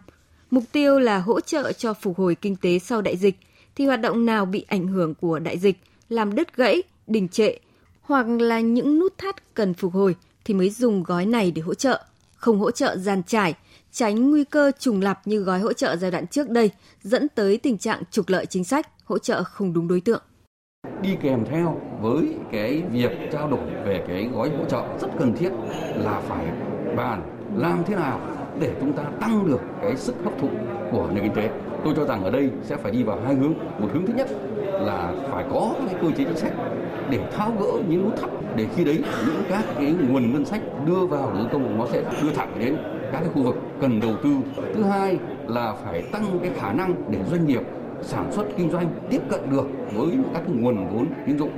Mục 0.52 0.64
tiêu 0.72 1.00
là 1.00 1.20
hỗ 1.20 1.42
trợ 1.42 1.72
cho 1.72 1.94
phục 1.94 2.18
hồi 2.18 2.36
kinh 2.36 2.56
tế 2.56 2.80
sau 2.80 3.02
đại 3.02 3.18
dịch, 3.18 3.38
thì 3.76 3.86
hoạt 3.86 4.02
động 4.02 4.26
nào 4.26 4.46
bị 4.46 4.66
ảnh 4.68 4.88
hưởng 4.88 5.16
của 5.16 5.40
đại 5.40 5.58
dịch, 5.58 5.78
làm 6.10 6.36
đứt 6.36 6.56
gãy, 6.56 6.84
đình 7.08 7.28
trệ, 7.28 7.58
hoặc 8.02 8.28
là 8.28 8.60
những 8.60 9.00
nút 9.00 9.18
thắt 9.18 9.54
cần 9.54 9.74
phục 9.74 9.94
hồi 9.94 10.16
thì 10.46 10.54
mới 10.54 10.70
dùng 10.70 11.04
gói 11.04 11.26
này 11.26 11.52
để 11.52 11.62
hỗ 11.62 11.74
trợ, 11.74 12.04
không 12.36 12.60
hỗ 12.60 12.72
trợ 12.72 12.98
giàn 12.98 13.24
trải, 13.24 13.54
tránh 13.92 14.30
nguy 14.30 14.44
cơ 14.44 14.72
trùng 14.80 15.02
lặp 15.02 15.28
như 15.28 15.40
gói 15.40 15.60
hỗ 15.60 15.74
trợ 15.74 15.96
giai 15.96 16.12
đoạn 16.12 16.28
trước 16.28 16.50
đây, 16.50 16.72
dẫn 17.02 17.28
tới 17.36 17.58
tình 17.58 17.78
trạng 17.78 18.04
trục 18.12 18.30
lợi 18.30 18.46
chính 18.46 18.64
sách, 18.64 18.88
hỗ 19.06 19.18
trợ 19.18 19.44
không 19.44 19.74
đúng 19.74 19.88
đối 19.88 20.02
tượng. 20.02 20.22
Đi 21.02 21.18
kèm 21.22 21.46
theo 21.46 21.82
với 22.02 22.36
cái 22.52 22.84
việc 22.92 23.12
trao 23.32 23.48
đổi 23.50 23.66
về 23.86 24.04
cái 24.08 24.30
gói 24.34 24.50
hỗ 24.50 24.66
trợ 24.66 24.84
rất 25.02 25.08
cần 25.20 25.34
thiết 25.38 25.50
là 25.96 26.22
phải 26.28 26.46
bàn 26.96 27.22
làm 27.56 27.84
thế 27.88 27.96
nào 27.96 28.22
để 28.60 28.74
chúng 28.80 28.94
ta 28.94 29.04
tăng 29.22 29.48
được 29.48 29.62
cái 29.82 29.98
sức 29.98 30.16
hấp 30.24 30.34
thụ 30.42 30.50
của 30.92 31.10
nền 31.14 31.24
kinh 31.24 31.36
tế. 31.36 31.50
Tôi 31.84 31.94
cho 31.98 32.06
rằng 32.06 32.24
ở 32.24 32.30
đây 32.30 32.50
sẽ 32.64 32.78
phải 32.78 32.92
đi 32.92 33.04
vào 33.04 33.22
hai 33.26 33.36
hướng. 33.36 33.54
Một 33.80 33.90
hướng 33.94 34.06
thứ 34.06 34.14
nhất 34.14 34.28
là 34.72 35.14
phải 35.32 35.46
có 35.52 35.74
cái 35.86 35.96
cơ 36.02 36.08
chế 36.18 36.24
chính 36.24 36.38
sách 36.38 36.54
để 37.10 37.20
tháo 37.32 37.52
gỡ 37.60 37.72
những 37.88 38.04
nút 38.04 38.22
thắt 38.22 38.30
để 38.56 38.68
khi 38.76 38.84
đấy 38.84 39.04
những 39.26 39.44
các 39.50 39.66
cái 39.76 39.96
nguồn 40.10 40.34
ngân 40.34 40.46
sách 40.46 40.62
đưa 40.86 41.06
vào 41.06 41.34
đầu 41.34 41.44
tư 41.44 41.50
công 41.52 41.78
nó 41.78 41.88
sẽ 41.92 42.04
đưa 42.24 42.32
thẳng 42.32 42.56
đến 42.60 42.78
các 43.12 43.20
cái 43.20 43.30
khu 43.34 43.44
vực 43.44 43.56
cần 43.82 44.00
đầu 44.00 44.16
tư. 44.24 44.30
Thứ 44.76 44.84
hai 44.84 45.18
là 45.48 45.76
phải 45.86 46.02
tăng 46.02 46.40
cái 46.44 46.52
khả 46.56 46.74
năng 46.74 46.96
để 47.12 47.20
doanh 47.32 47.48
nghiệp 47.48 47.62
sản 48.02 48.32
xuất 48.32 48.46
kinh 48.58 48.72
doanh 48.72 49.00
tiếp 49.10 49.22
cận 49.30 49.50
được 49.50 49.68
với 49.94 50.12
các 50.34 50.44
cái 50.48 50.56
nguồn 50.56 50.88
vốn 50.90 51.08
tín 51.26 51.40
dụng. 51.40 51.52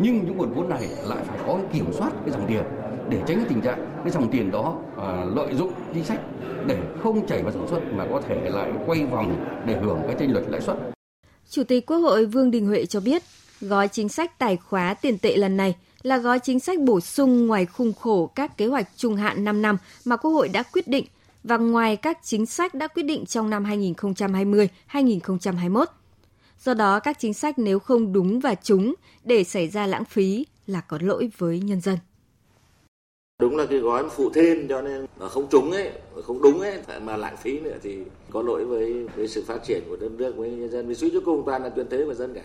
Nhưng 0.00 0.24
những 0.24 0.36
nguồn 0.36 0.52
vốn 0.52 0.68
này 0.68 0.88
lại 1.08 1.18
phải 1.24 1.38
có 1.46 1.54
cái 1.54 1.66
kiểm 1.72 1.92
soát 1.92 2.10
cái 2.24 2.30
dòng 2.30 2.46
tiền 2.48 2.62
để 3.08 3.18
tránh 3.26 3.36
cái 3.36 3.46
tình 3.48 3.60
trạng 3.60 3.86
cái 4.02 4.10
dòng 4.10 4.30
tiền 4.30 4.50
đó 4.50 4.78
à, 4.98 5.24
lợi 5.34 5.54
dụng 5.54 5.72
chính 5.94 6.04
sách 6.04 6.20
để 6.66 6.78
không 7.02 7.26
chảy 7.26 7.42
vào 7.42 7.52
sản 7.52 7.66
xuất 7.70 7.80
mà 7.92 8.06
có 8.10 8.20
thể 8.28 8.50
lại 8.50 8.72
quay 8.86 9.04
vòng 9.04 9.44
để 9.66 9.76
hưởng 9.80 10.00
cái 10.06 10.16
tranh 10.18 10.32
lệch 10.32 10.48
lãi 10.48 10.60
suất. 10.60 10.76
Chủ 11.50 11.64
tịch 11.64 11.86
Quốc 11.86 11.98
hội 11.98 12.26
Vương 12.26 12.50
Đình 12.50 12.66
Huệ 12.66 12.86
cho 12.86 13.00
biết, 13.00 13.22
gói 13.60 13.88
chính 13.88 14.08
sách 14.08 14.38
tài 14.38 14.56
khóa 14.56 14.94
tiền 14.94 15.18
tệ 15.18 15.36
lần 15.36 15.56
này 15.56 15.74
là 16.02 16.18
gói 16.18 16.38
chính 16.38 16.60
sách 16.60 16.80
bổ 16.80 17.00
sung 17.00 17.46
ngoài 17.46 17.66
khung 17.66 17.92
khổ 17.92 18.30
các 18.34 18.56
kế 18.56 18.66
hoạch 18.66 18.88
trung 18.96 19.16
hạn 19.16 19.44
5 19.44 19.62
năm 19.62 19.76
mà 20.04 20.16
Quốc 20.16 20.30
hội 20.30 20.48
đã 20.48 20.62
quyết 20.62 20.88
định 20.88 21.04
và 21.44 21.56
ngoài 21.56 21.96
các 21.96 22.18
chính 22.22 22.46
sách 22.46 22.74
đã 22.74 22.88
quyết 22.88 23.02
định 23.02 23.26
trong 23.26 23.50
năm 23.50 23.64
2020-2021. 23.64 25.84
Do 26.58 26.74
đó, 26.74 27.00
các 27.00 27.18
chính 27.18 27.34
sách 27.34 27.58
nếu 27.58 27.78
không 27.78 28.12
đúng 28.12 28.40
và 28.40 28.54
trúng 28.54 28.94
để 29.24 29.44
xảy 29.44 29.68
ra 29.68 29.86
lãng 29.86 30.04
phí 30.04 30.46
là 30.66 30.80
có 30.80 30.98
lỗi 31.00 31.30
với 31.38 31.60
nhân 31.60 31.80
dân. 31.80 31.98
Đúng 33.40 33.56
là 33.56 33.66
cái 33.66 33.78
gói 33.78 34.04
phụ 34.10 34.30
thêm 34.34 34.68
cho 34.68 34.82
nên 34.82 35.06
mà 35.20 35.28
không 35.28 35.46
trúng 35.50 35.70
ấy, 35.70 35.92
không 36.24 36.42
đúng 36.42 36.60
ấy, 36.60 36.78
mà 37.02 37.16
lãng 37.16 37.36
phí 37.36 37.60
nữa 37.60 37.76
thì 37.82 37.98
có 38.30 38.42
lỗi 38.42 38.64
với, 38.64 39.06
với 39.16 39.28
sự 39.28 39.44
phát 39.46 39.58
triển 39.66 39.82
của 39.88 39.96
đất 39.96 40.12
nước 40.12 40.36
với 40.36 40.50
nhân 40.50 40.70
dân. 40.70 40.88
Vì 40.88 40.94
suy 40.94 41.10
cho 41.12 41.20
cùng 41.24 41.42
toàn 41.46 41.62
là 41.62 41.68
tuyên 41.68 41.86
thế 41.90 42.04
và 42.04 42.14
dân 42.14 42.34
cả. 42.34 42.42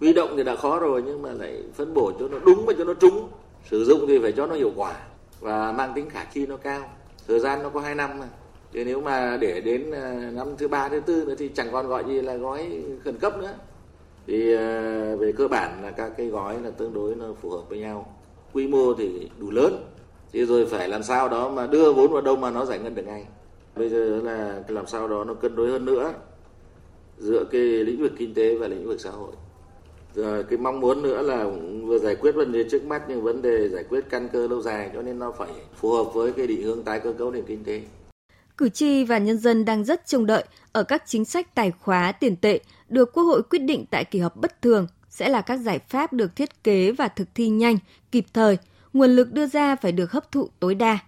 Huy 0.00 0.12
động 0.12 0.34
thì 0.36 0.44
đã 0.44 0.56
khó 0.56 0.78
rồi 0.78 1.02
nhưng 1.06 1.22
mà 1.22 1.32
lại 1.32 1.62
phân 1.74 1.94
bổ 1.94 2.12
cho 2.20 2.28
nó 2.28 2.38
đúng 2.38 2.66
và 2.66 2.72
cho 2.78 2.84
nó 2.84 2.94
trúng. 2.94 3.28
Sử 3.70 3.84
dụng 3.84 4.04
thì 4.08 4.18
phải 4.18 4.32
cho 4.32 4.46
nó 4.46 4.54
hiệu 4.54 4.72
quả 4.76 4.96
và 5.40 5.72
mang 5.72 5.92
tính 5.94 6.10
khả 6.10 6.24
thi 6.24 6.46
nó 6.46 6.56
cao. 6.56 6.90
Thời 7.30 7.40
gian 7.40 7.62
nó 7.62 7.68
có 7.68 7.80
2 7.80 7.94
năm 7.94 8.18
mà. 8.18 8.28
Chứ 8.72 8.84
nếu 8.84 9.00
mà 9.00 9.36
để 9.40 9.60
đến 9.60 9.90
ờ, 9.90 10.14
năm 10.32 10.56
thứ 10.58 10.68
ba, 10.68 10.88
thứ 10.88 11.00
tư 11.00 11.24
nữa 11.24 11.34
thì 11.38 11.48
chẳng 11.48 11.68
còn 11.72 11.88
gọi 11.88 12.04
gì 12.06 12.22
là 12.22 12.36
gói 12.36 12.82
khẩn 13.04 13.18
cấp 13.18 13.38
nữa. 13.38 13.54
Thì 14.26 14.54
ờ, 14.54 15.16
về 15.16 15.32
cơ 15.32 15.48
bản 15.48 15.82
là 15.82 15.90
các 15.90 16.12
cái 16.16 16.26
gói 16.26 16.60
là 16.60 16.70
tương 16.70 16.94
đối 16.94 17.14
nó 17.14 17.26
phù 17.40 17.50
hợp 17.50 17.62
với 17.68 17.78
nhau. 17.78 18.16
Quy 18.52 18.66
mô 18.66 18.94
thì 18.94 19.30
đủ 19.38 19.50
lớn 19.50 19.90
thì 20.32 20.44
rồi 20.44 20.66
phải 20.66 20.88
làm 20.88 21.02
sao 21.02 21.28
đó 21.28 21.48
mà 21.48 21.66
đưa 21.66 21.92
vốn 21.92 22.12
vào 22.12 22.22
đâu 22.22 22.36
mà 22.36 22.50
nó 22.50 22.64
giải 22.64 22.78
ngân 22.78 22.94
được 22.94 23.02
ngay 23.06 23.26
bây 23.76 23.88
giờ 23.88 24.20
là 24.24 24.62
làm 24.68 24.86
sao 24.86 25.08
đó 25.08 25.24
nó 25.24 25.34
cân 25.34 25.56
đối 25.56 25.70
hơn 25.70 25.84
nữa 25.84 26.12
giữa 27.18 27.44
cái 27.50 27.60
lĩnh 27.60 28.02
vực 28.02 28.12
kinh 28.18 28.34
tế 28.34 28.54
và 28.54 28.68
lĩnh 28.68 28.86
vực 28.86 29.00
xã 29.00 29.10
hội 29.10 29.32
rồi 30.14 30.44
cái 30.44 30.58
mong 30.58 30.80
muốn 30.80 31.02
nữa 31.02 31.22
là 31.22 31.46
vừa 31.84 31.98
giải 31.98 32.16
quyết 32.16 32.34
vấn 32.34 32.52
đề 32.52 32.64
trước 32.70 32.84
mắt 32.84 33.02
nhưng 33.08 33.22
vấn 33.22 33.42
đề 33.42 33.68
giải 33.68 33.84
quyết 33.88 34.04
căn 34.10 34.28
cơ 34.32 34.46
lâu 34.48 34.62
dài 34.62 34.90
cho 34.94 35.02
nên 35.02 35.18
nó 35.18 35.32
phải 35.38 35.48
phù 35.76 35.90
hợp 35.92 36.04
với 36.14 36.32
cái 36.32 36.46
định 36.46 36.62
hướng 36.62 36.82
tái 36.82 37.00
cơ 37.00 37.12
cấu 37.12 37.30
nền 37.30 37.44
kinh 37.46 37.64
tế. 37.64 37.82
Cử 38.56 38.68
tri 38.68 39.04
và 39.04 39.18
nhân 39.18 39.38
dân 39.38 39.64
đang 39.64 39.84
rất 39.84 40.06
trông 40.06 40.26
đợi 40.26 40.44
ở 40.72 40.82
các 40.82 41.02
chính 41.06 41.24
sách 41.24 41.54
tài 41.54 41.70
khóa 41.70 42.12
tiền 42.12 42.36
tệ 42.36 42.60
được 42.88 43.12
Quốc 43.12 43.24
hội 43.24 43.42
quyết 43.42 43.62
định 43.62 43.84
tại 43.90 44.04
kỳ 44.04 44.18
họp 44.18 44.36
bất 44.36 44.62
thường 44.62 44.86
sẽ 45.08 45.28
là 45.28 45.40
các 45.40 45.56
giải 45.56 45.78
pháp 45.78 46.12
được 46.12 46.36
thiết 46.36 46.64
kế 46.64 46.92
và 46.92 47.08
thực 47.08 47.28
thi 47.34 47.48
nhanh, 47.48 47.78
kịp 48.12 48.24
thời– 48.32 48.56
nguồn 48.92 49.10
lực 49.10 49.32
đưa 49.32 49.46
ra 49.46 49.76
phải 49.76 49.92
được 49.92 50.12
hấp 50.12 50.32
thụ 50.32 50.48
tối 50.60 50.74
đa, 50.74 50.98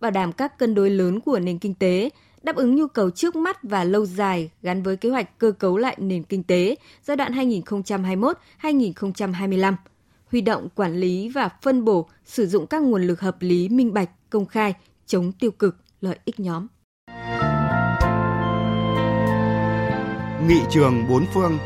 bảo 0.00 0.10
đảm 0.10 0.32
các 0.32 0.58
cân 0.58 0.74
đối 0.74 0.90
lớn 0.90 1.20
của 1.20 1.38
nền 1.38 1.58
kinh 1.58 1.74
tế, 1.74 2.10
đáp 2.42 2.56
ứng 2.56 2.76
nhu 2.76 2.86
cầu 2.86 3.10
trước 3.10 3.36
mắt 3.36 3.62
và 3.62 3.84
lâu 3.84 4.06
dài 4.06 4.50
gắn 4.62 4.82
với 4.82 4.96
kế 4.96 5.10
hoạch 5.10 5.38
cơ 5.38 5.52
cấu 5.52 5.76
lại 5.76 5.96
nền 6.00 6.22
kinh 6.22 6.42
tế 6.42 6.76
giai 7.02 7.16
đoạn 7.16 7.32
2021-2025, 7.32 9.74
huy 10.26 10.40
động 10.40 10.68
quản 10.74 10.96
lý 10.96 11.28
và 11.28 11.48
phân 11.62 11.84
bổ 11.84 12.08
sử 12.24 12.46
dụng 12.46 12.66
các 12.66 12.82
nguồn 12.82 13.02
lực 13.02 13.20
hợp 13.20 13.36
lý, 13.40 13.68
minh 13.68 13.94
bạch, 13.94 14.10
công 14.30 14.46
khai, 14.46 14.74
chống 15.06 15.32
tiêu 15.32 15.50
cực, 15.50 15.76
lợi 16.00 16.18
ích 16.24 16.40
nhóm. 16.40 16.66
Nghị 20.48 20.60
trường 20.70 21.04
bốn 21.08 21.24
phương 21.34 21.58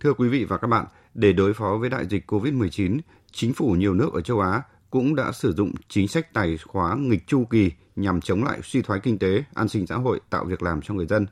Thưa 0.00 0.14
quý 0.14 0.28
vị 0.28 0.44
và 0.44 0.58
các 0.58 0.66
bạn, 0.66 0.86
để 1.14 1.32
đối 1.32 1.54
phó 1.54 1.76
với 1.80 1.90
đại 1.90 2.06
dịch 2.06 2.32
COVID-19, 2.32 2.98
chính 3.32 3.54
phủ 3.54 3.70
nhiều 3.70 3.94
nước 3.94 4.12
ở 4.12 4.20
châu 4.20 4.40
Á 4.40 4.62
cũng 4.90 5.14
đã 5.14 5.32
sử 5.32 5.52
dụng 5.52 5.72
chính 5.88 6.08
sách 6.08 6.34
tài 6.34 6.58
khóa 6.66 6.96
nghịch 6.96 7.26
chu 7.26 7.44
kỳ 7.44 7.70
nhằm 7.96 8.20
chống 8.20 8.44
lại 8.44 8.60
suy 8.64 8.82
thoái 8.82 9.00
kinh 9.00 9.18
tế, 9.18 9.44
an 9.54 9.68
sinh 9.68 9.86
xã 9.86 9.96
hội, 9.96 10.20
tạo 10.30 10.44
việc 10.44 10.62
làm 10.62 10.82
cho 10.82 10.94
người 10.94 11.06
dân. 11.06 11.26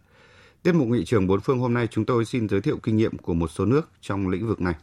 Tiết 0.63 0.73
mục 0.73 0.89
nghị 0.89 1.05
trường 1.05 1.27
bốn 1.27 1.41
phương 1.41 1.59
hôm 1.59 1.75
nay 1.75 1.89
chúng 1.91 2.05
tôi 2.05 2.25
xin 2.25 2.49
giới 2.49 2.61
thiệu 2.61 2.79
kinh 2.83 2.97
nghiệm 2.97 3.19
của 3.19 3.35
một 3.35 3.49
số 3.49 3.65
nước 3.65 3.89
trong 4.01 4.29
lĩnh 4.29 4.49
vực 4.49 4.61
này. 4.61 4.75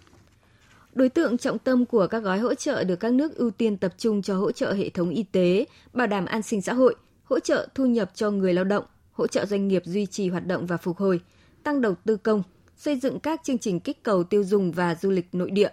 Đối 0.93 1.09
tượng 1.09 1.37
trọng 1.37 1.59
tâm 1.59 1.85
của 1.85 2.07
các 2.07 2.19
gói 2.19 2.39
hỗ 2.39 2.53
trợ 2.55 2.83
được 2.83 2.95
các 2.95 3.13
nước 3.13 3.35
ưu 3.35 3.51
tiên 3.51 3.77
tập 3.77 3.93
trung 3.97 4.21
cho 4.21 4.35
hỗ 4.35 4.51
trợ 4.51 4.73
hệ 4.73 4.89
thống 4.89 5.09
y 5.09 5.23
tế, 5.23 5.65
bảo 5.93 6.07
đảm 6.07 6.25
an 6.25 6.41
sinh 6.41 6.61
xã 6.61 6.73
hội, 6.73 6.95
hỗ 7.23 7.39
trợ 7.39 7.67
thu 7.75 7.85
nhập 7.85 8.11
cho 8.13 8.31
người 8.31 8.53
lao 8.53 8.63
động, 8.63 8.83
hỗ 9.11 9.27
trợ 9.27 9.45
doanh 9.45 9.67
nghiệp 9.67 9.81
duy 9.85 10.05
trì 10.05 10.29
hoạt 10.29 10.47
động 10.47 10.65
và 10.65 10.77
phục 10.77 10.97
hồi, 10.97 11.19
tăng 11.63 11.81
đầu 11.81 11.95
tư 12.05 12.17
công, 12.17 12.43
xây 12.77 12.99
dựng 12.99 13.19
các 13.19 13.41
chương 13.43 13.57
trình 13.57 13.79
kích 13.79 14.03
cầu 14.03 14.23
tiêu 14.23 14.43
dùng 14.43 14.71
và 14.71 14.95
du 14.95 15.11
lịch 15.11 15.35
nội 15.35 15.51
địa. 15.51 15.69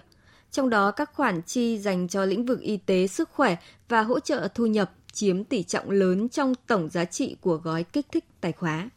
Trong 0.50 0.70
đó 0.70 0.90
các 0.90 1.10
khoản 1.14 1.42
chi 1.42 1.78
dành 1.78 2.08
cho 2.08 2.24
lĩnh 2.24 2.46
vực 2.46 2.60
y 2.60 2.76
tế, 2.76 3.06
sức 3.06 3.30
khỏe 3.32 3.56
và 3.88 4.02
hỗ 4.02 4.20
trợ 4.20 4.48
thu 4.54 4.66
nhập 4.66 4.92
chiếm 5.12 5.44
tỷ 5.44 5.62
trọng 5.62 5.90
lớn 5.90 6.28
trong 6.28 6.54
tổng 6.66 6.88
giá 6.88 7.04
trị 7.04 7.36
của 7.40 7.56
gói 7.56 7.84
kích 7.84 8.06
thích 8.12 8.24
tài 8.40 8.52
khóa. 8.52 8.90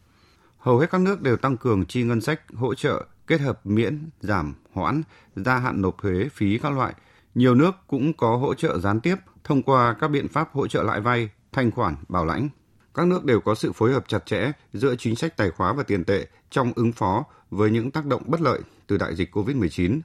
Hầu 0.58 0.80
hết 0.80 0.88
các 0.92 1.02
nước 1.02 1.22
đều 1.22 1.38
tăng 1.38 1.58
cường 1.58 1.86
chi 1.86 2.04
ngân 2.04 2.22
sách 2.22 2.42
hỗ 2.54 2.76
trợ 2.76 3.06
kết 3.28 3.42
hợp 3.42 3.66
miễn, 3.66 4.10
giảm, 4.22 4.56
hoãn, 4.74 5.04
gia 5.36 5.58
hạn 5.58 5.82
nộp 5.82 5.98
thuế 6.02 6.30
phí 6.34 6.58
các 6.58 6.74
loại. 6.74 6.94
Nhiều 7.36 7.56
nước 7.56 7.72
cũng 7.88 8.14
có 8.14 8.38
hỗ 8.38 8.54
trợ 8.54 8.80
gián 8.80 9.00
tiếp 9.00 9.16
thông 9.44 9.64
qua 9.64 9.96
các 10.00 10.08
biện 10.08 10.28
pháp 10.28 10.50
hỗ 10.54 10.68
trợ 10.68 10.84
lãi 10.84 11.02
vay, 11.02 11.30
thanh 11.52 11.72
khoản, 11.72 11.96
bảo 12.10 12.26
lãnh. 12.26 12.50
Các 12.94 13.08
nước 13.08 13.26
đều 13.26 13.42
có 13.42 13.56
sự 13.56 13.72
phối 13.72 13.94
hợp 13.94 14.08
chặt 14.08 14.26
chẽ 14.26 14.52
giữa 14.74 14.96
chính 14.96 15.16
sách 15.16 15.38
tài 15.38 15.50
khóa 15.52 15.74
và 15.74 15.84
tiền 15.84 16.04
tệ 16.04 16.28
trong 16.50 16.74
ứng 16.76 16.92
phó 16.92 17.26
với 17.50 17.72
những 17.72 17.92
tác 17.92 18.06
động 18.06 18.24
bất 18.26 18.42
lợi 18.42 18.60
từ 18.88 18.98
đại 18.98 19.16
dịch 19.16 19.36
COVID-19 19.36 20.00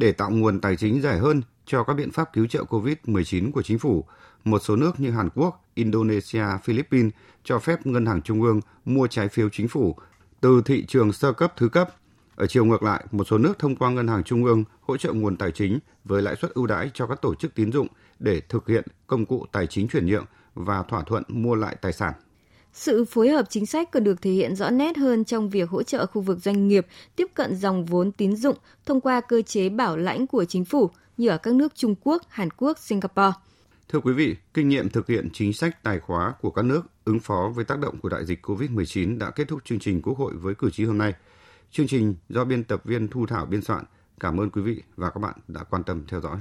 để 0.00 0.12
tạo 0.12 0.30
nguồn 0.30 0.60
tài 0.60 0.76
chính 0.76 1.02
dài 1.02 1.18
hơn 1.18 1.42
cho 1.66 1.84
các 1.84 1.94
biện 1.94 2.10
pháp 2.10 2.32
cứu 2.32 2.46
trợ 2.46 2.64
COVID-19 2.64 3.52
của 3.52 3.62
chính 3.62 3.78
phủ. 3.78 4.04
Một 4.44 4.58
số 4.58 4.76
nước 4.76 5.00
như 5.00 5.10
Hàn 5.10 5.28
Quốc, 5.34 5.64
Indonesia, 5.74 6.44
Philippines 6.64 7.12
cho 7.44 7.58
phép 7.58 7.86
ngân 7.86 8.06
hàng 8.06 8.22
trung 8.22 8.42
ương 8.42 8.60
mua 8.84 9.06
trái 9.06 9.28
phiếu 9.28 9.48
chính 9.52 9.68
phủ 9.68 9.96
từ 10.40 10.62
thị 10.64 10.84
trường 10.88 11.12
sơ 11.12 11.32
cấp 11.32 11.52
thứ 11.56 11.68
cấp. 11.68 11.88
Ở 12.36 12.46
chiều 12.46 12.64
ngược 12.64 12.82
lại, 12.82 13.04
một 13.10 13.24
số 13.24 13.38
nước 13.38 13.58
thông 13.58 13.76
qua 13.76 13.90
ngân 13.90 14.08
hàng 14.08 14.24
trung 14.24 14.44
ương 14.44 14.64
hỗ 14.80 14.96
trợ 14.96 15.12
nguồn 15.12 15.36
tài 15.36 15.50
chính 15.50 15.78
với 16.04 16.22
lãi 16.22 16.36
suất 16.36 16.54
ưu 16.54 16.66
đãi 16.66 16.90
cho 16.94 17.06
các 17.06 17.22
tổ 17.22 17.34
chức 17.34 17.54
tín 17.54 17.72
dụng 17.72 17.86
để 18.18 18.40
thực 18.48 18.68
hiện 18.68 18.84
công 19.06 19.26
cụ 19.26 19.46
tài 19.52 19.66
chính 19.66 19.88
chuyển 19.88 20.06
nhượng 20.06 20.24
và 20.54 20.82
thỏa 20.82 21.02
thuận 21.02 21.22
mua 21.28 21.54
lại 21.54 21.76
tài 21.80 21.92
sản. 21.92 22.12
Sự 22.72 23.04
phối 23.04 23.28
hợp 23.28 23.46
chính 23.50 23.66
sách 23.66 23.90
còn 23.90 24.04
được 24.04 24.22
thể 24.22 24.30
hiện 24.30 24.56
rõ 24.56 24.70
nét 24.70 24.96
hơn 24.96 25.24
trong 25.24 25.50
việc 25.50 25.70
hỗ 25.70 25.82
trợ 25.82 26.06
khu 26.06 26.22
vực 26.22 26.38
doanh 26.38 26.68
nghiệp 26.68 26.86
tiếp 27.16 27.26
cận 27.34 27.56
dòng 27.56 27.84
vốn 27.84 28.12
tín 28.12 28.36
dụng 28.36 28.56
thông 28.86 29.00
qua 29.00 29.20
cơ 29.20 29.42
chế 29.42 29.68
bảo 29.68 29.96
lãnh 29.96 30.26
của 30.26 30.44
chính 30.44 30.64
phủ 30.64 30.90
như 31.16 31.28
ở 31.28 31.38
các 31.38 31.54
nước 31.54 31.74
Trung 31.74 31.94
Quốc, 32.02 32.22
Hàn 32.28 32.48
Quốc, 32.50 32.78
Singapore. 32.78 33.32
Thưa 33.88 34.00
quý 34.00 34.12
vị, 34.12 34.36
kinh 34.54 34.68
nghiệm 34.68 34.88
thực 34.88 35.06
hiện 35.08 35.28
chính 35.32 35.52
sách 35.52 35.82
tài 35.82 36.00
khóa 36.00 36.34
của 36.40 36.50
các 36.50 36.64
nước 36.64 36.82
ứng 37.04 37.20
phó 37.20 37.52
với 37.54 37.64
tác 37.64 37.78
động 37.78 37.98
của 38.00 38.08
đại 38.08 38.24
dịch 38.24 38.46
COVID-19 38.46 39.18
đã 39.18 39.30
kết 39.30 39.48
thúc 39.48 39.60
chương 39.64 39.78
trình 39.78 40.02
Quốc 40.02 40.18
hội 40.18 40.32
với 40.34 40.54
cử 40.54 40.70
tri 40.70 40.84
hôm 40.84 40.98
nay. 40.98 41.14
Chương 41.70 41.86
trình 41.86 42.14
do 42.28 42.44
biên 42.44 42.64
tập 42.64 42.82
viên 42.84 43.08
Thu 43.08 43.26
Thảo 43.26 43.46
biên 43.46 43.62
soạn. 43.62 43.84
Cảm 44.20 44.40
ơn 44.40 44.50
quý 44.50 44.62
vị 44.62 44.82
và 44.96 45.10
các 45.10 45.18
bạn 45.18 45.34
đã 45.48 45.64
quan 45.64 45.84
tâm 45.84 46.04
theo 46.08 46.20
dõi. 46.20 46.36